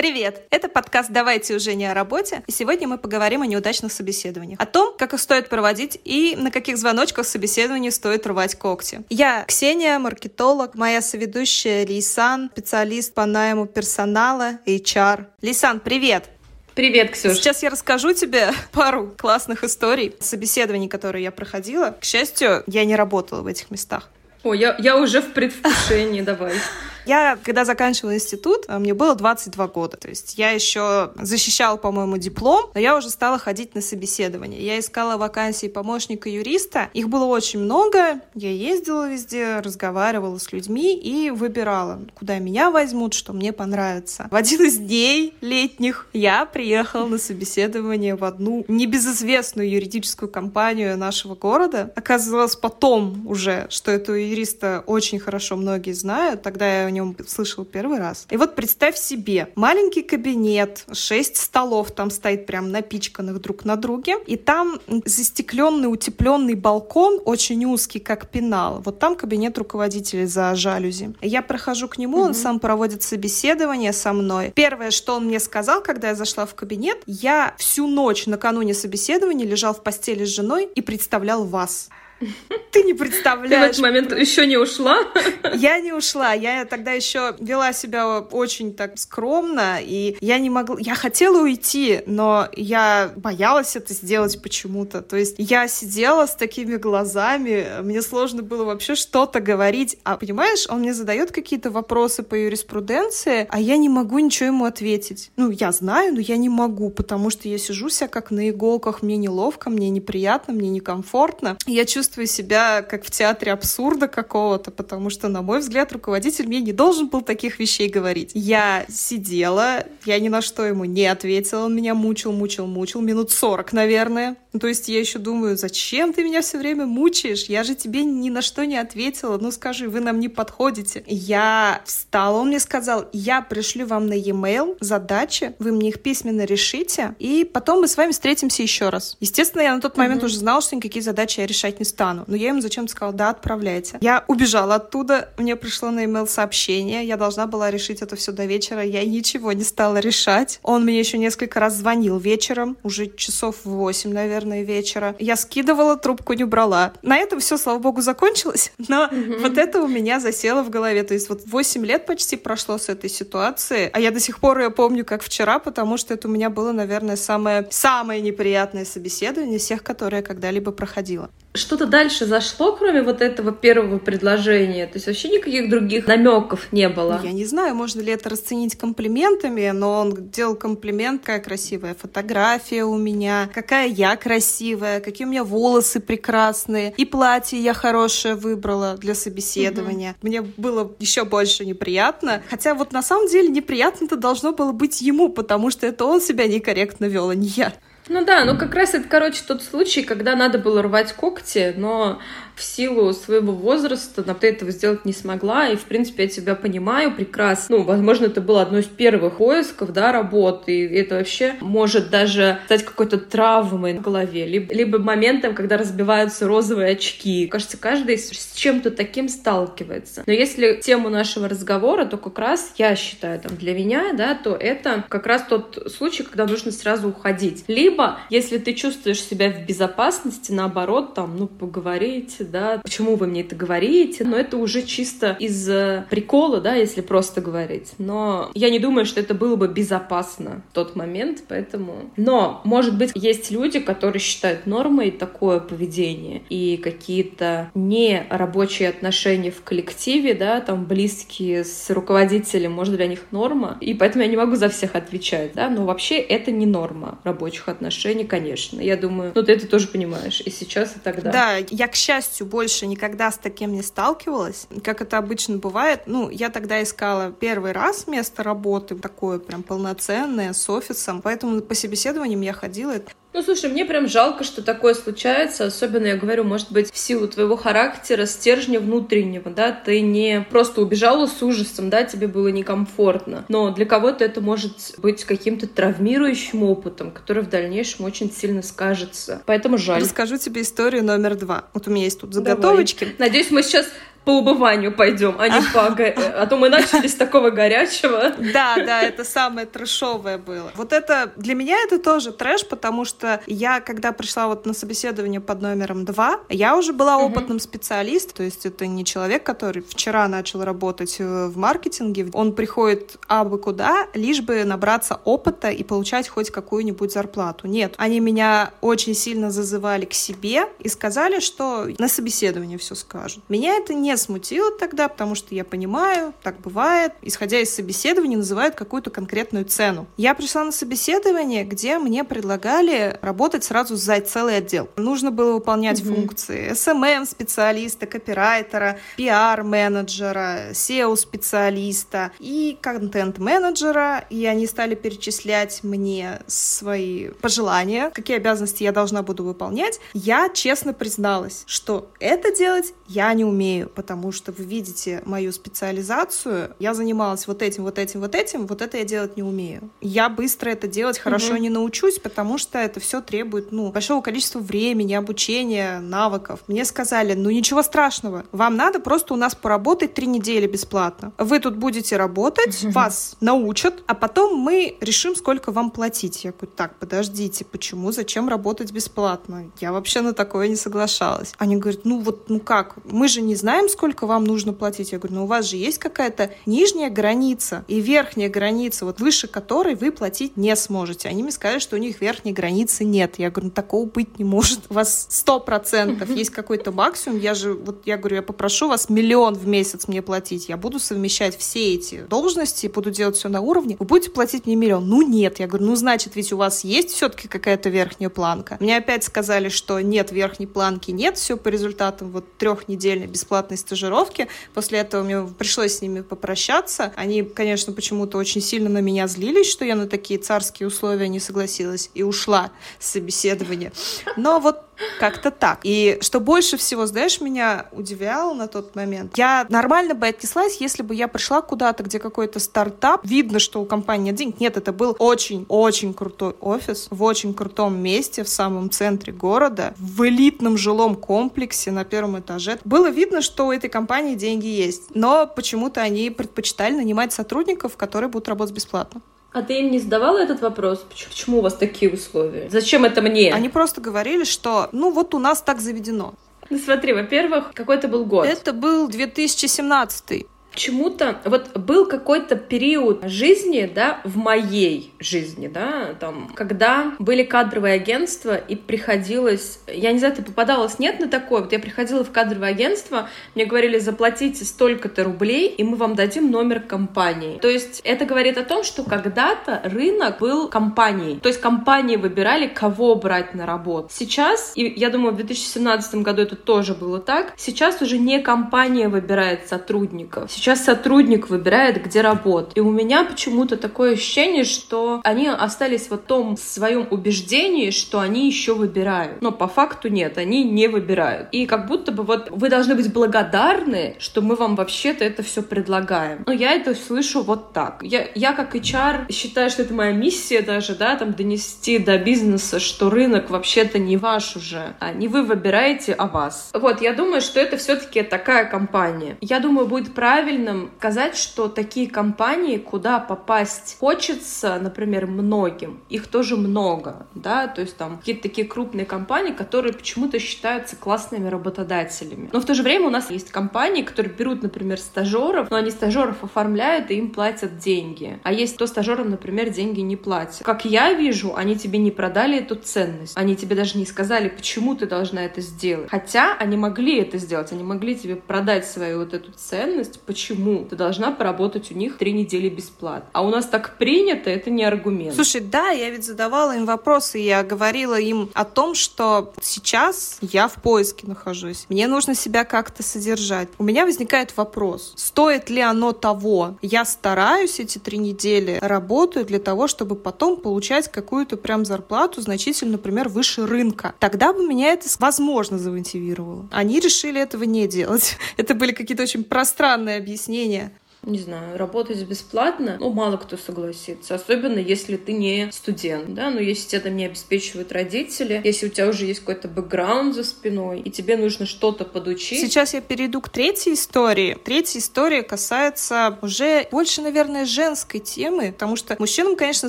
Привет! 0.00 0.44
Это 0.48 0.70
подкаст 0.70 1.10
«Давайте 1.10 1.54
уже 1.54 1.74
не 1.74 1.84
о 1.84 1.92
работе», 1.92 2.42
и 2.46 2.52
сегодня 2.52 2.88
мы 2.88 2.96
поговорим 2.96 3.42
о 3.42 3.46
неудачных 3.46 3.92
собеседованиях, 3.92 4.58
о 4.58 4.64
том, 4.64 4.96
как 4.96 5.12
их 5.12 5.20
стоит 5.20 5.50
проводить 5.50 6.00
и 6.04 6.36
на 6.38 6.50
каких 6.50 6.78
звоночках 6.78 7.26
собеседований 7.26 7.90
стоит 7.90 8.26
рвать 8.26 8.54
когти. 8.54 9.02
Я 9.10 9.44
Ксения, 9.46 9.98
маркетолог, 9.98 10.74
моя 10.74 11.02
соведущая 11.02 11.86
Лейсан, 11.86 12.48
специалист 12.50 13.12
по 13.12 13.26
найму 13.26 13.66
персонала, 13.66 14.52
HR. 14.64 15.26
Лейсан, 15.42 15.80
привет! 15.80 16.30
Привет, 16.74 17.10
Ксюша. 17.10 17.34
Сейчас 17.34 17.62
я 17.62 17.68
расскажу 17.68 18.14
тебе 18.14 18.52
пару 18.72 19.08
классных 19.08 19.64
историй 19.64 20.14
собеседований, 20.18 20.88
которые 20.88 21.24
я 21.24 21.30
проходила. 21.30 21.94
К 22.00 22.04
счастью, 22.04 22.64
я 22.66 22.86
не 22.86 22.96
работала 22.96 23.42
в 23.42 23.46
этих 23.46 23.70
местах. 23.70 24.08
О, 24.44 24.54
я, 24.54 24.76
я 24.78 24.96
уже 24.96 25.20
в 25.20 25.34
предвкушении, 25.34 26.22
давай. 26.22 26.54
Я, 27.06 27.38
когда 27.42 27.64
заканчивала 27.64 28.14
институт, 28.14 28.64
а, 28.68 28.78
мне 28.78 28.94
было 28.94 29.14
22 29.14 29.66
года. 29.68 29.96
То 29.96 30.08
есть 30.08 30.38
я 30.38 30.50
еще 30.50 31.12
защищала, 31.16 31.76
по-моему, 31.76 32.16
диплом, 32.16 32.70
но 32.74 32.80
я 32.80 32.96
уже 32.96 33.10
стала 33.10 33.38
ходить 33.38 33.74
на 33.74 33.80
собеседование. 33.80 34.60
Я 34.60 34.78
искала 34.78 35.16
вакансии 35.16 35.66
помощника 35.66 36.28
юриста. 36.28 36.90
Их 36.94 37.08
было 37.08 37.24
очень 37.24 37.60
много. 37.60 38.20
Я 38.34 38.50
ездила 38.50 39.10
везде, 39.10 39.60
разговаривала 39.60 40.38
с 40.38 40.52
людьми 40.52 40.96
и 40.98 41.30
выбирала, 41.30 42.00
куда 42.14 42.38
меня 42.38 42.70
возьмут, 42.70 43.14
что 43.14 43.32
мне 43.32 43.52
понравится. 43.52 44.28
В 44.30 44.34
один 44.34 44.62
из 44.66 44.78
дней 44.78 45.34
летних 45.40 46.08
я 46.12 46.44
приехала 46.44 47.06
на 47.06 47.18
собеседование 47.18 48.16
в 48.16 48.24
одну 48.24 48.64
небезызвестную 48.68 49.70
юридическую 49.70 50.28
компанию 50.28 50.96
нашего 50.98 51.34
города. 51.34 51.92
Оказывалось 51.96 52.56
потом 52.56 53.26
уже, 53.26 53.66
что 53.70 53.90
этого 53.90 54.16
юриста 54.16 54.84
очень 54.86 55.18
хорошо 55.18 55.56
многие 55.56 55.92
знают. 55.92 56.42
Тогда 56.42 56.82
я 56.82 56.89
о 56.90 56.92
нем 56.92 57.16
слышал 57.26 57.64
первый 57.64 57.98
раз. 57.98 58.26
И 58.30 58.36
вот 58.36 58.54
представь 58.54 58.96
себе, 58.96 59.48
маленький 59.54 60.02
кабинет, 60.02 60.84
шесть 60.92 61.36
столов 61.36 61.92
там 61.92 62.10
стоит 62.10 62.46
прям 62.46 62.70
напичканных 62.70 63.40
друг 63.40 63.64
на 63.64 63.76
друге, 63.76 64.16
и 64.26 64.36
там 64.36 64.80
застекленный, 65.04 65.86
утепленный 65.86 66.54
балкон, 66.54 67.20
очень 67.24 67.64
узкий, 67.64 68.00
как 68.00 68.28
пенал. 68.28 68.82
Вот 68.84 68.98
там 68.98 69.16
кабинет 69.16 69.56
руководителя 69.56 70.26
за 70.26 70.54
жалюзи. 70.54 71.14
Я 71.22 71.42
прохожу 71.42 71.88
к 71.88 71.98
нему, 71.98 72.18
угу. 72.18 72.26
он 72.26 72.34
сам 72.34 72.60
проводит 72.60 73.02
собеседование 73.02 73.92
со 73.92 74.12
мной. 74.12 74.52
Первое, 74.54 74.90
что 74.90 75.16
он 75.16 75.26
мне 75.26 75.40
сказал, 75.40 75.82
когда 75.82 76.08
я 76.08 76.14
зашла 76.14 76.44
в 76.46 76.54
кабинет, 76.54 76.98
я 77.06 77.54
всю 77.56 77.86
ночь 77.86 78.26
накануне 78.26 78.74
собеседования 78.74 79.46
лежал 79.46 79.74
в 79.74 79.82
постели 79.82 80.24
с 80.24 80.28
женой 80.28 80.68
и 80.74 80.82
представлял 80.82 81.44
вас. 81.44 81.88
Ты 82.70 82.82
не 82.82 82.94
представляешь. 82.94 83.50
Ты 83.50 83.58
в 83.58 83.62
этот 83.62 83.80
момент 83.80 84.12
еще 84.12 84.46
не 84.46 84.56
ушла? 84.56 84.98
Я 85.54 85.80
не 85.80 85.92
ушла. 85.92 86.32
Я 86.32 86.64
тогда 86.64 86.92
еще 86.92 87.34
вела 87.40 87.72
себя 87.72 88.20
очень 88.20 88.74
так 88.74 88.98
скромно, 88.98 89.78
и 89.80 90.16
я 90.20 90.38
не 90.38 90.50
могла... 90.50 90.76
Я 90.78 90.94
хотела 90.94 91.42
уйти, 91.42 92.02
но 92.06 92.48
я 92.52 93.12
боялась 93.16 93.76
это 93.76 93.92
сделать 93.94 94.40
почему-то. 94.42 95.02
То 95.02 95.16
есть 95.16 95.36
я 95.38 95.68
сидела 95.68 96.26
с 96.26 96.34
такими 96.34 96.76
глазами, 96.76 97.66
мне 97.82 98.02
сложно 98.02 98.42
было 98.42 98.64
вообще 98.64 98.94
что-то 98.94 99.40
говорить. 99.40 99.98
А 100.04 100.16
понимаешь, 100.16 100.66
он 100.68 100.80
мне 100.80 100.94
задает 100.94 101.32
какие-то 101.32 101.70
вопросы 101.70 102.22
по 102.22 102.34
юриспруденции, 102.34 103.46
а 103.50 103.60
я 103.60 103.76
не 103.76 103.88
могу 103.88 104.18
ничего 104.18 104.48
ему 104.48 104.64
ответить. 104.64 105.30
Ну, 105.36 105.50
я 105.50 105.72
знаю, 105.72 106.14
но 106.14 106.20
я 106.20 106.36
не 106.36 106.48
могу, 106.48 106.90
потому 106.90 107.30
что 107.30 107.48
я 107.48 107.58
сижу 107.58 107.88
себя 107.88 108.08
как 108.08 108.30
на 108.30 108.50
иголках, 108.50 109.02
мне 109.02 109.16
неловко, 109.16 109.70
мне 109.70 109.90
неприятно, 109.90 110.54
мне 110.54 110.70
некомфортно. 110.70 111.56
Я 111.66 111.84
чувствую 111.84 112.09
чувствую 112.10 112.26
себя 112.26 112.82
как 112.82 113.04
в 113.04 113.10
театре 113.10 113.52
абсурда 113.52 114.08
какого-то, 114.08 114.72
потому 114.72 115.10
что, 115.10 115.28
на 115.28 115.42
мой 115.42 115.60
взгляд, 115.60 115.92
руководитель 115.92 116.48
мне 116.48 116.60
не 116.60 116.72
должен 116.72 117.06
был 117.08 117.22
таких 117.22 117.60
вещей 117.60 117.88
говорить. 117.88 118.32
Я 118.34 118.84
сидела, 118.88 119.84
я 120.04 120.18
ни 120.18 120.28
на 120.28 120.42
что 120.42 120.66
ему 120.66 120.84
не 120.86 121.06
ответила, 121.06 121.66
он 121.66 121.76
меня 121.76 121.94
мучил, 121.94 122.32
мучил, 122.32 122.66
мучил, 122.66 123.00
минут 123.00 123.30
40, 123.30 123.72
наверное. 123.72 124.36
Ну, 124.52 124.58
то 124.58 124.66
есть 124.66 124.88
я 124.88 124.98
еще 124.98 125.20
думаю, 125.20 125.56
зачем 125.56 126.12
ты 126.12 126.24
меня 126.24 126.40
все 126.42 126.58
время 126.58 126.84
мучаешь? 126.84 127.44
Я 127.44 127.62
же 127.62 127.76
тебе 127.76 128.02
ни 128.02 128.28
на 128.28 128.42
что 128.42 128.66
не 128.66 128.76
ответила. 128.76 129.38
Ну 129.38 129.52
скажи, 129.52 129.88
вы 129.88 130.00
нам 130.00 130.18
не 130.18 130.28
подходите. 130.28 131.04
Я 131.06 131.80
встала, 131.84 132.38
он 132.38 132.48
мне 132.48 132.58
сказал, 132.58 133.08
я 133.12 133.40
пришлю 133.40 133.86
вам 133.86 134.06
на 134.06 134.14
e-mail 134.14 134.76
задачи, 134.80 135.54
вы 135.60 135.70
мне 135.70 135.90
их 135.90 136.02
письменно 136.02 136.44
решите, 136.44 137.14
и 137.20 137.44
потом 137.44 137.82
мы 137.82 137.86
с 137.86 137.96
вами 137.96 138.10
встретимся 138.10 138.64
еще 138.64 138.88
раз. 138.88 139.16
Естественно, 139.20 139.62
я 139.62 139.74
на 139.76 139.80
тот 139.80 139.96
момент 139.96 140.22
mm-hmm. 140.22 140.26
уже 140.26 140.38
знала, 140.38 140.60
что 140.60 140.74
никакие 140.74 141.04
задачи 141.04 141.38
я 141.38 141.46
решать 141.46 141.78
не 141.78 141.84
стану 141.84 141.99
стану. 142.00 142.24
Но 142.26 142.34
я 142.34 142.48
ему 142.48 142.62
зачем-то 142.62 142.90
сказала, 142.90 143.12
да, 143.12 143.28
отправляйте. 143.28 143.98
Я 144.00 144.24
убежала 144.26 144.76
оттуда, 144.76 145.28
мне 145.36 145.54
пришло 145.54 145.90
на 145.90 146.06
email 146.06 146.26
сообщение, 146.26 147.04
я 147.04 147.18
должна 147.18 147.46
была 147.46 147.70
решить 147.70 148.00
это 148.00 148.16
все 148.16 148.32
до 148.32 148.46
вечера, 148.46 148.82
я 148.82 149.04
ничего 149.04 149.52
не 149.52 149.64
стала 149.64 149.98
решать. 149.98 150.60
Он 150.62 150.84
мне 150.84 150.98
еще 150.98 151.18
несколько 151.18 151.60
раз 151.60 151.74
звонил 151.74 152.18
вечером, 152.18 152.78
уже 152.82 153.14
часов 153.14 153.56
в 153.64 153.70
8, 153.70 154.14
наверное, 154.14 154.62
вечера. 154.62 155.14
Я 155.18 155.36
скидывала, 155.36 155.98
трубку 155.98 156.32
не 156.32 156.44
брала. 156.44 156.94
На 157.02 157.18
этом 157.18 157.38
все, 157.38 157.58
слава 157.58 157.78
богу, 157.78 158.00
закончилось, 158.00 158.72
но 158.88 159.04
mm-hmm. 159.04 159.42
вот 159.42 159.58
это 159.58 159.82
у 159.82 159.86
меня 159.86 160.20
засело 160.20 160.62
в 160.62 160.70
голове. 160.70 161.02
То 161.02 161.12
есть 161.12 161.28
вот 161.28 161.42
8 161.44 161.84
лет 161.84 162.06
почти 162.06 162.36
прошло 162.36 162.78
с 162.78 162.88
этой 162.88 163.10
ситуации, 163.10 163.90
а 163.92 164.00
я 164.00 164.10
до 164.10 164.20
сих 164.20 164.40
пор 164.40 164.58
ее 164.58 164.70
помню 164.70 165.04
как 165.04 165.22
вчера, 165.22 165.58
потому 165.58 165.98
что 165.98 166.14
это 166.14 166.28
у 166.28 166.30
меня 166.30 166.48
было, 166.48 166.72
наверное, 166.72 167.16
самое, 167.16 167.66
самое 167.70 168.22
неприятное 168.22 168.86
собеседование 168.86 169.58
всех, 169.58 169.82
которые 169.82 170.20
я 170.20 170.26
когда-либо 170.26 170.72
проходила 170.72 171.28
что-то 171.52 171.86
дальше 171.86 172.26
зашло, 172.26 172.76
кроме 172.76 173.02
вот 173.02 173.20
этого 173.20 173.50
первого 173.50 173.98
предложения? 173.98 174.86
То 174.86 174.94
есть 174.94 175.06
вообще 175.06 175.28
никаких 175.28 175.68
других 175.68 176.06
намеков 176.06 176.72
не 176.72 176.88
было? 176.88 177.20
Я 177.24 177.32
не 177.32 177.44
знаю, 177.44 177.74
можно 177.74 178.00
ли 178.00 178.12
это 178.12 178.28
расценить 178.28 178.76
комплиментами, 178.76 179.70
но 179.70 180.00
он 180.00 180.30
делал 180.30 180.54
комплимент, 180.54 181.22
какая 181.22 181.40
красивая 181.40 181.94
фотография 181.94 182.84
у 182.84 182.96
меня, 182.96 183.50
какая 183.52 183.88
я 183.88 184.16
красивая, 184.16 185.00
какие 185.00 185.26
у 185.26 185.30
меня 185.30 185.42
волосы 185.42 186.00
прекрасные, 186.00 186.94
и 186.96 187.04
платье 187.04 187.58
я 187.60 187.74
хорошее 187.74 188.36
выбрала 188.36 188.96
для 188.96 189.14
собеседования. 189.14 190.10
Угу. 190.20 190.28
Мне 190.28 190.42
было 190.42 190.92
еще 191.00 191.24
больше 191.24 191.64
неприятно. 191.64 192.42
Хотя 192.48 192.74
вот 192.74 192.92
на 192.92 193.02
самом 193.02 193.28
деле 193.28 193.48
неприятно-то 193.48 194.16
должно 194.16 194.52
было 194.52 194.70
быть 194.70 195.00
ему, 195.00 195.28
потому 195.28 195.70
что 195.70 195.86
это 195.86 196.04
он 196.04 196.20
себя 196.20 196.46
некорректно 196.46 197.06
вел, 197.06 197.30
а 197.30 197.34
не 197.34 197.48
я. 197.48 197.72
Ну 198.12 198.24
да, 198.24 198.44
ну 198.44 198.58
как 198.58 198.74
раз 198.74 198.94
это, 198.94 199.06
короче, 199.08 199.40
тот 199.46 199.62
случай, 199.62 200.02
когда 200.02 200.34
надо 200.34 200.58
было 200.58 200.82
рвать 200.82 201.12
когти, 201.12 201.72
но 201.76 202.20
в 202.54 202.62
силу 202.62 203.12
своего 203.12 203.52
возраста 203.52 204.22
ты 204.22 204.48
этого 204.48 204.70
сделать 204.70 205.04
не 205.04 205.12
смогла, 205.12 205.68
и, 205.68 205.76
в 205.76 205.84
принципе, 205.84 206.24
я 206.24 206.28
тебя 206.28 206.54
понимаю 206.54 207.14
прекрасно. 207.14 207.76
Ну, 207.76 207.82
возможно, 207.82 208.26
это 208.26 208.40
было 208.40 208.62
одно 208.62 208.78
из 208.78 208.86
первых 208.86 209.36
поисков, 209.36 209.92
да, 209.92 210.12
работы, 210.12 210.86
и 210.86 210.94
это 210.94 211.16
вообще 211.16 211.54
может 211.60 212.10
даже 212.10 212.58
стать 212.66 212.84
какой-то 212.84 213.18
травмой 213.18 213.98
в 213.98 214.02
голове, 214.02 214.46
либо, 214.46 214.72
либо 214.74 214.98
моментом, 214.98 215.54
когда 215.54 215.76
разбиваются 215.76 216.46
розовые 216.46 216.92
очки. 216.92 217.46
Кажется, 217.46 217.76
каждый 217.76 218.18
с 218.18 218.52
чем-то 218.54 218.90
таким 218.90 219.28
сталкивается. 219.28 220.22
Но 220.26 220.32
если 220.32 220.80
тему 220.82 221.08
нашего 221.08 221.48
разговора, 221.48 222.04
то 222.04 222.16
как 222.16 222.38
раз 222.38 222.72
я 222.76 222.94
считаю, 222.96 223.40
там, 223.40 223.56
для 223.56 223.74
меня, 223.74 224.12
да, 224.12 224.34
то 224.34 224.54
это 224.54 225.04
как 225.08 225.26
раз 225.26 225.44
тот 225.48 225.92
случай, 225.94 226.22
когда 226.22 226.46
нужно 226.46 226.72
сразу 226.72 227.08
уходить. 227.08 227.64
Либо, 227.66 228.18
если 228.30 228.58
ты 228.58 228.74
чувствуешь 228.74 229.22
себя 229.22 229.50
в 229.50 229.66
безопасности, 229.66 230.52
наоборот, 230.52 231.14
там, 231.14 231.36
ну, 231.36 231.46
поговорить, 231.46 232.36
да, 232.50 232.80
почему 232.82 233.16
вы 233.16 233.26
мне 233.26 233.42
это 233.42 233.54
говорите, 233.54 234.24
но 234.24 234.36
это 234.36 234.56
уже 234.56 234.82
чисто 234.82 235.36
из 235.38 235.66
прикола, 236.08 236.60
да, 236.60 236.74
если 236.74 237.00
просто 237.00 237.40
говорить. 237.40 237.92
Но 237.98 238.50
я 238.54 238.70
не 238.70 238.78
думаю, 238.78 239.06
что 239.06 239.20
это 239.20 239.34
было 239.34 239.56
бы 239.56 239.68
безопасно 239.68 240.62
в 240.70 240.74
тот 240.74 240.96
момент, 240.96 241.44
поэтому... 241.48 242.10
Но, 242.16 242.60
может 242.64 242.96
быть, 242.96 243.12
есть 243.14 243.50
люди, 243.50 243.80
которые 243.80 244.20
считают 244.20 244.66
нормой 244.66 245.10
такое 245.10 245.60
поведение 245.60 246.42
и 246.48 246.76
какие-то 246.76 247.70
нерабочие 247.74 248.88
отношения 248.88 249.50
в 249.50 249.62
коллективе, 249.62 250.34
да, 250.34 250.60
там 250.60 250.84
близкие 250.84 251.64
с 251.64 251.90
руководителем, 251.90 252.72
может, 252.72 252.96
для 252.96 253.06
них 253.06 253.20
норма, 253.30 253.78
и 253.80 253.94
поэтому 253.94 254.24
я 254.24 254.30
не 254.30 254.36
могу 254.36 254.56
за 254.56 254.68
всех 254.68 254.94
отвечать, 254.94 255.52
да, 255.54 255.68
но 255.68 255.84
вообще 255.84 256.18
это 256.18 256.50
не 256.50 256.66
норма 256.66 257.18
рабочих 257.24 257.68
отношений, 257.68 258.24
конечно. 258.24 258.80
Я 258.80 258.96
думаю, 258.96 259.32
ну 259.34 259.42
ты 259.42 259.52
это 259.52 259.66
тоже 259.66 259.88
понимаешь, 259.88 260.42
и 260.44 260.50
сейчас, 260.50 260.96
и 260.96 261.00
тогда. 261.00 261.30
Да, 261.30 261.56
я, 261.70 261.88
к 261.88 261.94
счастью, 261.94 262.29
счастью, 262.30 262.46
больше 262.46 262.86
никогда 262.86 263.30
с 263.30 263.38
таким 263.38 263.72
не 263.72 263.82
сталкивалась. 263.82 264.66
Как 264.84 265.00
это 265.00 265.18
обычно 265.18 265.56
бывает, 265.56 266.02
ну, 266.06 266.30
я 266.30 266.48
тогда 266.48 266.82
искала 266.82 267.32
первый 267.32 267.72
раз 267.72 268.06
место 268.06 268.42
работы, 268.42 268.94
такое 268.94 269.38
прям 269.38 269.62
полноценное, 269.62 270.52
с 270.52 270.68
офисом, 270.70 271.22
поэтому 271.22 271.60
по 271.60 271.74
собеседованиям 271.74 272.40
я 272.40 272.52
ходила. 272.52 272.94
Ну, 273.32 273.42
слушай, 273.42 273.70
мне 273.70 273.84
прям 273.84 274.08
жалко, 274.08 274.42
что 274.42 274.60
такое 274.60 274.94
случается, 274.94 275.64
особенно, 275.64 276.06
я 276.06 276.16
говорю, 276.16 276.42
может 276.42 276.72
быть, 276.72 276.92
в 276.92 276.98
силу 276.98 277.28
твоего 277.28 277.56
характера, 277.56 278.26
стержня 278.26 278.80
внутреннего, 278.80 279.50
да, 279.50 279.70
ты 279.70 280.00
не 280.00 280.44
просто 280.50 280.80
убежала 280.80 281.26
с 281.26 281.40
ужасом, 281.40 281.90
да, 281.90 282.02
тебе 282.02 282.26
было 282.26 282.48
некомфортно, 282.48 283.44
но 283.48 283.70
для 283.70 283.86
кого-то 283.86 284.24
это 284.24 284.40
может 284.40 284.94
быть 284.98 285.24
каким-то 285.24 285.68
травмирующим 285.68 286.64
опытом, 286.64 287.12
который 287.12 287.44
в 287.44 287.48
дальнейшем 287.48 288.04
очень 288.04 288.32
сильно 288.32 288.62
скажется, 288.62 289.42
поэтому 289.46 289.78
жаль. 289.78 290.02
Расскажу 290.02 290.36
тебе 290.36 290.62
историю 290.62 291.04
номер 291.04 291.36
два. 291.36 291.66
Вот 291.72 291.86
у 291.86 291.90
меня 291.90 292.04
есть 292.04 292.20
тут 292.20 292.34
заготовочки. 292.34 293.04
Давай. 293.04 293.16
Надеюсь, 293.18 293.50
мы 293.52 293.62
сейчас 293.62 293.86
по 294.24 294.38
убыванию 294.38 294.92
пойдем, 294.92 295.36
а 295.38 295.48
не 295.48 295.60
по... 295.74 295.86
А 295.86 296.46
то 296.46 296.56
мы 296.56 296.68
начали 296.68 297.06
с 297.06 297.14
такого 297.14 297.50
горячего. 297.50 298.32
Да, 298.52 298.76
да, 298.76 299.02
это 299.02 299.24
самое 299.24 299.66
трэшовое 299.66 300.38
было. 300.38 300.72
Вот 300.74 300.92
это... 300.92 301.32
Для 301.36 301.54
меня 301.54 301.76
это 301.84 301.98
тоже 301.98 302.32
трэш, 302.32 302.66
потому 302.66 303.04
что 303.04 303.40
я, 303.46 303.80
когда 303.80 304.12
пришла 304.12 304.48
вот 304.48 304.66
на 304.66 304.74
собеседование 304.74 305.40
под 305.40 305.62
номером 305.62 306.04
два, 306.04 306.40
я 306.48 306.76
уже 306.76 306.92
была 306.92 307.18
опытным 307.18 307.60
специалистом, 307.60 308.36
то 308.38 308.42
есть 308.42 308.66
это 308.66 308.86
не 308.86 309.04
человек, 309.04 309.44
который 309.44 309.82
вчера 309.82 310.26
начал 310.28 310.64
работать 310.64 311.16
э, 311.18 311.46
в 311.46 311.56
маркетинге, 311.56 312.28
он 312.32 312.54
приходит 312.54 313.16
абы 313.28 313.58
куда, 313.58 314.06
лишь 314.14 314.40
бы 314.40 314.64
набраться 314.64 315.20
опыта 315.24 315.70
и 315.70 315.82
получать 315.84 316.28
хоть 316.28 316.50
какую-нибудь 316.50 317.12
зарплату. 317.12 317.66
Нет, 317.66 317.94
они 317.96 318.20
меня 318.20 318.72
очень 318.80 319.14
сильно 319.14 319.50
зазывали 319.50 320.04
к 320.04 320.14
себе 320.14 320.64
и 320.78 320.88
сказали, 320.88 321.40
что 321.40 321.86
на 321.98 322.08
собеседовании 322.08 322.76
все 322.76 322.94
скажут. 322.94 323.42
Меня 323.48 323.74
это 323.76 323.94
не 323.94 324.09
смутило 324.16 324.70
тогда, 324.78 325.08
потому 325.08 325.34
что 325.34 325.54
я 325.54 325.64
понимаю, 325.64 326.34
так 326.42 326.60
бывает. 326.60 327.12
Исходя 327.22 327.60
из 327.60 327.74
собеседования, 327.74 328.36
называют 328.36 328.74
какую-то 328.74 329.10
конкретную 329.10 329.64
цену. 329.64 330.06
Я 330.16 330.34
пришла 330.34 330.64
на 330.64 330.72
собеседование, 330.72 331.64
где 331.64 331.98
мне 331.98 332.24
предлагали 332.24 333.18
работать 333.22 333.64
сразу 333.64 333.96
за 333.96 334.20
целый 334.20 334.58
отдел. 334.58 334.88
Нужно 334.96 335.30
было 335.30 335.52
выполнять 335.52 336.00
mm-hmm. 336.00 336.14
функции 336.14 336.70
SMM-специалиста, 336.72 338.06
копирайтера, 338.06 338.98
PR-менеджера, 339.18 340.70
SEO-специалиста 340.72 342.32
и 342.38 342.78
контент-менеджера. 342.80 344.24
И 344.30 344.46
они 344.46 344.66
стали 344.66 344.94
перечислять 344.94 345.82
мне 345.82 346.40
свои 346.46 347.28
пожелания, 347.28 348.10
какие 348.10 348.36
обязанности 348.36 348.82
я 348.82 348.92
должна 348.92 349.22
буду 349.22 349.44
выполнять. 349.44 350.00
Я 350.12 350.48
честно 350.48 350.92
призналась, 350.92 351.64
что 351.66 352.10
это 352.20 352.54
делать 352.54 352.94
я 353.06 353.32
не 353.34 353.44
умею, 353.44 353.88
потому 354.00 354.32
что 354.32 354.50
вы 354.50 354.64
видите 354.64 355.22
мою 355.26 355.52
специализацию. 355.52 356.74
Я 356.78 356.94
занималась 356.94 357.46
вот 357.46 357.60
этим, 357.60 357.82
вот 357.82 357.98
этим, 357.98 358.20
вот 358.20 358.34
этим, 358.34 358.66
вот 358.66 358.80
это 358.80 358.96
я 358.96 359.04
делать 359.04 359.36
не 359.36 359.42
умею. 359.42 359.90
Я 360.00 360.30
быстро 360.30 360.70
это 360.70 360.88
делать 360.88 361.18
хорошо 361.18 361.52
угу. 361.52 361.60
не 361.60 361.68
научусь, 361.68 362.18
потому 362.18 362.56
что 362.56 362.78
это 362.78 362.98
все 362.98 363.20
требует, 363.20 363.72
ну, 363.72 363.92
большого 363.92 364.22
количества 364.22 364.60
времени, 364.60 365.12
обучения, 365.12 366.00
навыков. 366.00 366.60
Мне 366.66 366.86
сказали, 366.86 367.34
ну 367.34 367.50
ничего 367.50 367.82
страшного, 367.82 368.46
вам 368.52 368.76
надо 368.76 369.00
просто 369.00 369.34
у 369.34 369.36
нас 369.36 369.54
поработать 369.54 370.14
три 370.14 370.26
недели 370.26 370.66
бесплатно. 370.66 371.32
Вы 371.36 371.60
тут 371.60 371.76
будете 371.76 372.16
работать, 372.16 372.82
угу. 372.82 372.92
вас 372.92 373.36
научат, 373.40 374.02
а 374.06 374.14
потом 374.14 374.56
мы 374.56 374.96
решим, 375.02 375.36
сколько 375.36 375.72
вам 375.72 375.90
платить. 375.90 376.42
Я 376.42 376.52
говорю, 376.52 376.72
так, 376.74 376.98
подождите, 376.98 377.66
почему, 377.66 378.12
зачем 378.12 378.48
работать 378.48 378.92
бесплатно? 378.92 379.70
Я 379.78 379.92
вообще 379.92 380.22
на 380.22 380.32
такое 380.32 380.68
не 380.68 380.76
соглашалась. 380.76 381.52
Они 381.58 381.76
говорят, 381.76 382.06
ну 382.06 382.20
вот, 382.20 382.48
ну 382.48 382.60
как, 382.60 382.96
мы 383.04 383.28
же 383.28 383.42
не 383.42 383.56
знаем, 383.56 383.89
сколько 383.90 384.26
вам 384.26 384.44
нужно 384.44 384.72
платить. 384.72 385.12
Я 385.12 385.18
говорю, 385.18 385.36
ну 385.36 385.44
у 385.44 385.46
вас 385.46 385.66
же 385.66 385.76
есть 385.76 385.98
какая-то 385.98 386.50
нижняя 386.66 387.10
граница 387.10 387.84
и 387.88 388.00
верхняя 388.00 388.48
граница, 388.48 389.04
вот 389.04 389.20
выше 389.20 389.48
которой 389.48 389.94
вы 389.94 390.12
платить 390.12 390.56
не 390.56 390.74
сможете. 390.76 391.28
Они 391.28 391.42
мне 391.42 391.52
сказали, 391.52 391.78
что 391.78 391.96
у 391.96 391.98
них 391.98 392.20
верхней 392.20 392.52
границы 392.52 393.04
нет. 393.04 393.34
Я 393.38 393.50
говорю, 393.50 393.66
ну 393.66 393.72
такого 393.72 394.06
быть 394.06 394.38
не 394.38 394.44
может. 394.44 394.80
У 394.88 394.94
вас 394.94 395.26
сто 395.28 395.60
процентов 395.60 396.28
есть 396.30 396.50
какой-то 396.50 396.92
максимум. 396.92 397.38
Я 397.38 397.54
же, 397.54 397.74
вот 397.74 398.02
я 398.06 398.16
говорю, 398.16 398.36
я 398.36 398.42
попрошу 398.42 398.88
вас 398.88 399.08
миллион 399.08 399.54
в 399.54 399.66
месяц 399.66 400.08
мне 400.08 400.22
платить. 400.22 400.68
Я 400.68 400.76
буду 400.76 400.98
совмещать 400.98 401.56
все 401.56 401.94
эти 401.94 402.20
должности, 402.22 402.86
буду 402.86 403.10
делать 403.10 403.36
все 403.36 403.48
на 403.48 403.60
уровне. 403.60 403.96
Вы 403.98 404.06
будете 404.06 404.30
платить 404.30 404.66
мне 404.66 404.76
миллион? 404.76 405.08
Ну 405.08 405.22
нет. 405.22 405.60
Я 405.60 405.66
говорю, 405.66 405.86
ну 405.86 405.96
значит, 405.96 406.36
ведь 406.36 406.52
у 406.52 406.56
вас 406.56 406.84
есть 406.84 407.10
все-таки 407.10 407.48
какая-то 407.48 407.88
верхняя 407.88 408.30
планка. 408.30 408.76
Мне 408.80 408.96
опять 408.96 409.24
сказали, 409.24 409.68
что 409.68 410.00
нет, 410.00 410.32
верхней 410.32 410.66
планки 410.66 411.10
нет, 411.10 411.36
все 411.36 411.56
по 411.56 411.68
результатам 411.68 412.30
вот 412.30 412.44
трех 412.56 412.88
недельной 412.88 413.26
бесплатной 413.26 413.76
стажировки. 413.80 414.48
После 414.74 415.00
этого 415.00 415.22
мне 415.22 415.42
пришлось 415.42 415.98
с 415.98 416.02
ними 416.02 416.20
попрощаться. 416.20 417.12
Они, 417.16 417.42
конечно, 417.42 417.92
почему-то 417.92 418.38
очень 418.38 418.60
сильно 418.60 418.88
на 418.88 418.98
меня 418.98 419.26
злились, 419.26 419.70
что 419.70 419.84
я 419.84 419.96
на 419.96 420.06
такие 420.06 420.38
царские 420.38 420.86
условия 420.86 421.28
не 421.28 421.40
согласилась 421.40 422.10
и 422.14 422.22
ушла 422.22 422.70
с 422.98 423.10
собеседования. 423.10 423.92
Но 424.36 424.60
вот 424.60 424.89
как-то 425.18 425.50
так. 425.50 425.80
И 425.82 426.18
что 426.20 426.40
больше 426.40 426.76
всего, 426.76 427.06
знаешь, 427.06 427.40
меня 427.40 427.86
удивляло 427.92 428.54
на 428.54 428.68
тот 428.68 428.94
момент, 428.96 429.36
я 429.36 429.66
нормально 429.68 430.14
бы 430.14 430.26
отнеслась, 430.26 430.80
если 430.80 431.02
бы 431.02 431.14
я 431.14 431.28
пришла 431.28 431.62
куда-то, 431.62 432.02
где 432.02 432.18
какой-то 432.18 432.58
стартап, 432.58 433.20
видно, 433.24 433.58
что 433.58 433.80
у 433.80 433.86
компании 433.86 434.26
нет 434.26 434.36
денег. 434.36 434.60
Нет, 434.60 434.76
это 434.76 434.92
был 434.92 435.16
очень-очень 435.18 436.14
крутой 436.14 436.54
офис 436.60 437.08
в 437.10 437.22
очень 437.22 437.54
крутом 437.54 438.00
месте 438.00 438.44
в 438.44 438.48
самом 438.48 438.90
центре 438.90 439.32
города, 439.32 439.94
в 439.96 440.26
элитном 440.26 440.76
жилом 440.76 441.16
комплексе 441.16 441.90
на 441.90 442.04
первом 442.04 442.38
этаже. 442.38 442.78
Было 442.84 443.10
видно, 443.10 443.42
что 443.42 443.66
у 443.66 443.72
этой 443.72 443.90
компании 443.90 444.34
деньги 444.34 444.66
есть, 444.66 445.14
но 445.14 445.46
почему-то 445.46 446.00
они 446.00 446.30
предпочитали 446.30 446.94
нанимать 446.94 447.32
сотрудников, 447.32 447.96
которые 447.96 448.30
будут 448.30 448.48
работать 448.48 448.74
бесплатно. 448.74 449.20
А 449.52 449.62
ты 449.62 449.80
им 449.80 449.90
не 449.90 449.98
задавала 449.98 450.38
этот 450.38 450.60
вопрос? 450.60 451.04
Почему 451.08 451.58
у 451.58 451.60
вас 451.60 451.74
такие 451.74 452.12
условия? 452.12 452.68
Зачем 452.70 453.04
это 453.04 453.20
мне? 453.20 453.52
Они 453.52 453.68
просто 453.68 454.00
говорили, 454.00 454.44
что 454.44 454.88
ну 454.92 455.10
вот 455.10 455.34
у 455.34 455.38
нас 455.38 455.60
так 455.60 455.80
заведено. 455.80 456.34
Ну 456.68 456.78
смотри, 456.78 457.12
во-первых, 457.12 457.72
какой 457.74 457.96
это 457.96 458.06
был 458.06 458.24
год? 458.24 458.46
Это 458.46 458.72
был 458.72 459.08
2017 459.08 460.46
чему-то, 460.74 461.40
вот 461.44 461.76
был 461.76 462.06
какой-то 462.06 462.56
период 462.56 463.24
жизни, 463.24 463.90
да, 463.92 464.20
в 464.24 464.36
моей 464.36 465.12
жизни, 465.18 465.68
да, 465.68 466.14
там, 466.18 466.50
когда 466.54 467.14
были 467.18 467.42
кадровые 467.42 467.94
агентства, 467.94 468.56
и 468.56 468.76
приходилось, 468.76 469.80
я 469.86 470.12
не 470.12 470.18
знаю, 470.18 470.34
ты 470.36 470.42
попадалась, 470.42 470.98
нет 470.98 471.20
на 471.20 471.28
такое, 471.28 471.62
вот 471.62 471.72
я 471.72 471.78
приходила 471.78 472.24
в 472.24 472.30
кадровое 472.30 472.70
агентство, 472.70 473.28
мне 473.54 473.64
говорили, 473.64 473.98
заплатите 473.98 474.64
столько-то 474.64 475.24
рублей, 475.24 475.68
и 475.68 475.82
мы 475.82 475.96
вам 475.96 476.14
дадим 476.14 476.50
номер 476.50 476.80
компании. 476.80 477.58
То 477.58 477.68
есть 477.68 478.00
это 478.04 478.24
говорит 478.24 478.56
о 478.58 478.64
том, 478.64 478.84
что 478.84 479.02
когда-то 479.02 479.82
рынок 479.84 480.38
был 480.38 480.68
компанией, 480.68 481.40
то 481.40 481.48
есть 481.48 481.60
компании 481.60 482.16
выбирали, 482.16 482.66
кого 482.66 483.14
брать 483.16 483.54
на 483.54 483.66
работу. 483.66 484.08
Сейчас, 484.10 484.72
и 484.76 484.92
я 484.96 485.10
думаю, 485.10 485.32
в 485.32 485.36
2017 485.36 486.16
году 486.16 486.42
это 486.42 486.56
тоже 486.56 486.94
было 486.94 487.18
так, 487.18 487.52
сейчас 487.56 488.00
уже 488.02 488.18
не 488.18 488.40
компания 488.40 489.08
выбирает 489.08 489.68
сотрудников, 489.68 490.50
Сейчас 490.60 490.84
сотрудник 490.84 491.48
выбирает, 491.48 492.04
где 492.04 492.20
работать. 492.20 492.76
И 492.76 492.80
у 492.80 492.90
меня 492.90 493.24
почему-то 493.24 493.78
такое 493.78 494.12
ощущение, 494.12 494.64
что 494.64 495.22
они 495.24 495.48
остались 495.48 496.10
в 496.10 496.18
том 496.18 496.58
своем 496.58 497.08
убеждении, 497.10 497.88
что 497.88 498.20
они 498.20 498.46
еще 498.46 498.74
выбирают. 498.74 499.40
Но 499.40 499.52
по 499.52 499.68
факту 499.68 500.08
нет, 500.08 500.36
они 500.36 500.62
не 500.64 500.86
выбирают. 500.88 501.48
И 501.52 501.64
как 501.64 501.86
будто 501.86 502.12
бы 502.12 502.24
вот 502.24 502.50
вы 502.50 502.68
должны 502.68 502.94
быть 502.94 503.10
благодарны, 503.10 504.16
что 504.18 504.42
мы 504.42 504.54
вам 504.54 504.76
вообще-то 504.76 505.24
это 505.24 505.42
все 505.42 505.62
предлагаем. 505.62 506.44
Но 506.46 506.52
я 506.52 506.72
это 506.72 506.94
слышу 506.94 507.40
вот 507.40 507.72
так. 507.72 508.00
Я, 508.02 508.28
я 508.34 508.52
как 508.52 508.76
HR 508.76 509.32
считаю, 509.32 509.70
что 509.70 509.80
это 509.80 509.94
моя 509.94 510.12
миссия 510.12 510.60
даже, 510.60 510.94
да, 510.94 511.16
там 511.16 511.32
донести 511.32 511.98
до 511.98 512.18
бизнеса, 512.18 512.80
что 512.80 513.08
рынок 513.08 513.48
вообще-то 513.48 513.98
не 513.98 514.18
ваш 514.18 514.56
уже, 514.56 514.94
а 515.00 515.14
не 515.14 515.26
вы 515.26 515.42
выбираете, 515.42 516.12
а 516.12 516.26
вас. 516.26 516.68
Вот, 516.74 517.00
я 517.00 517.14
думаю, 517.14 517.40
что 517.40 517.58
это 517.60 517.78
все-таки 517.78 518.20
такая 518.20 518.66
компания. 518.66 519.38
Я 519.40 519.60
думаю, 519.60 519.86
будет 519.86 520.12
правильно 520.12 520.49
правильным 520.50 520.90
сказать, 520.98 521.36
что 521.36 521.68
такие 521.68 522.08
компании, 522.08 522.76
куда 522.76 523.20
попасть 523.20 523.96
хочется, 524.00 524.78
например, 524.80 525.26
многим, 525.26 526.00
их 526.08 526.26
тоже 526.26 526.56
много, 526.56 527.26
да, 527.34 527.68
то 527.68 527.80
есть 527.80 527.96
там 527.96 528.18
какие-то 528.18 528.42
такие 528.42 528.66
крупные 528.66 529.06
компании, 529.06 529.52
которые 529.52 529.92
почему-то 529.92 530.38
считаются 530.38 530.96
классными 530.96 531.48
работодателями. 531.48 532.50
Но 532.52 532.60
в 532.60 532.64
то 532.64 532.74
же 532.74 532.82
время 532.82 533.06
у 533.06 533.10
нас 533.10 533.30
есть 533.30 533.50
компании, 533.50 534.02
которые 534.02 534.32
берут, 534.32 534.62
например, 534.62 534.98
стажеров, 534.98 535.70
но 535.70 535.76
они 535.76 535.90
стажеров 535.90 536.42
оформляют 536.42 537.10
и 537.10 537.14
им 537.14 537.30
платят 537.30 537.78
деньги. 537.78 538.40
А 538.42 538.52
есть 538.52 538.74
кто 538.74 538.86
стажерам, 538.86 539.30
например, 539.30 539.70
деньги 539.70 540.00
не 540.00 540.16
платят. 540.16 540.64
Как 540.64 540.84
я 540.84 541.12
вижу, 541.12 541.54
они 541.54 541.76
тебе 541.76 541.98
не 541.98 542.10
продали 542.10 542.58
эту 542.58 542.74
ценность. 542.74 543.36
Они 543.36 543.56
тебе 543.56 543.76
даже 543.76 543.96
не 543.98 544.04
сказали, 544.04 544.48
почему 544.48 544.94
ты 544.96 545.06
должна 545.06 545.44
это 545.44 545.60
сделать. 545.60 546.10
Хотя 546.10 546.56
они 546.56 546.76
могли 546.76 547.20
это 547.20 547.38
сделать, 547.38 547.72
они 547.72 547.84
могли 547.84 548.16
тебе 548.16 548.36
продать 548.36 548.86
свою 548.86 549.20
вот 549.20 549.32
эту 549.32 549.52
ценность, 549.52 550.20
почему 550.22 550.39
ты 550.48 550.96
должна 550.96 551.30
поработать 551.30 551.90
у 551.90 551.94
них 551.94 552.18
три 552.18 552.32
недели 552.32 552.68
бесплатно. 552.68 553.28
А 553.32 553.42
у 553.42 553.50
нас 553.50 553.66
так 553.66 553.96
принято, 553.98 554.50
это 554.50 554.70
не 554.70 554.84
аргумент. 554.84 555.34
Слушай, 555.34 555.60
да, 555.60 555.90
я 555.90 556.10
ведь 556.10 556.24
задавала 556.24 556.76
им 556.76 556.86
вопросы, 556.86 557.38
я 557.38 557.62
говорила 557.62 558.18
им 558.18 558.50
о 558.54 558.64
том, 558.64 558.94
что 558.94 559.52
сейчас 559.60 560.38
я 560.40 560.68
в 560.68 560.74
поиске 560.74 561.26
нахожусь. 561.26 561.86
Мне 561.88 562.06
нужно 562.06 562.34
себя 562.34 562.64
как-то 562.64 563.02
содержать. 563.02 563.68
У 563.78 563.84
меня 563.84 564.04
возникает 564.04 564.56
вопрос, 564.56 565.12
стоит 565.16 565.70
ли 565.70 565.80
оно 565.80 566.12
того? 566.12 566.76
Я 566.82 567.04
стараюсь 567.04 567.80
эти 567.80 567.98
три 567.98 568.18
недели, 568.18 568.78
работаю 568.80 569.44
для 569.44 569.58
того, 569.58 569.88
чтобы 569.88 570.16
потом 570.16 570.56
получать 570.56 571.10
какую-то 571.10 571.56
прям 571.56 571.84
зарплату 571.84 572.40
значительно, 572.40 572.92
например, 572.92 573.28
выше 573.28 573.66
рынка. 573.66 574.14
Тогда 574.18 574.52
бы 574.52 574.66
меня 574.66 574.92
это, 574.92 575.08
возможно, 575.18 575.78
замотивировало. 575.78 576.68
Они 576.70 577.00
решили 577.00 577.40
этого 577.40 577.64
не 577.64 577.86
делать. 577.86 578.36
Это 578.56 578.74
были 578.74 578.92
какие-то 578.92 579.22
очень 579.22 579.44
пространные 579.44 580.18
объяснения 580.18 580.29
объяснение 580.30 580.92
не 581.22 581.38
знаю, 581.38 581.76
работать 581.76 582.22
бесплатно, 582.22 582.96
ну, 582.98 583.10
мало 583.12 583.36
кто 583.36 583.56
согласится. 583.56 584.34
Особенно, 584.34 584.78
если 584.78 585.16
ты 585.16 585.32
не 585.32 585.70
студент, 585.72 586.34
да, 586.34 586.50
но 586.50 586.60
если 586.60 586.88
тебя 586.88 587.00
там 587.02 587.16
не 587.16 587.26
обеспечивают 587.26 587.92
родители, 587.92 588.60
если 588.64 588.86
у 588.86 588.88
тебя 588.88 589.08
уже 589.08 589.26
есть 589.26 589.40
какой-то 589.40 589.68
бэкграунд 589.68 590.34
за 590.34 590.44
спиной, 590.44 591.00
и 591.00 591.10
тебе 591.10 591.36
нужно 591.36 591.66
что-то 591.66 592.04
подучить. 592.04 592.60
Сейчас 592.60 592.94
я 592.94 593.00
перейду 593.00 593.40
к 593.40 593.50
третьей 593.50 593.94
истории. 593.94 594.56
Третья 594.64 594.98
история 594.98 595.42
касается 595.42 596.38
уже 596.40 596.88
больше, 596.90 597.20
наверное, 597.20 597.66
женской 597.66 598.20
темы, 598.20 598.72
потому 598.72 598.96
что 598.96 599.16
мужчинам, 599.18 599.56
конечно, 599.56 599.88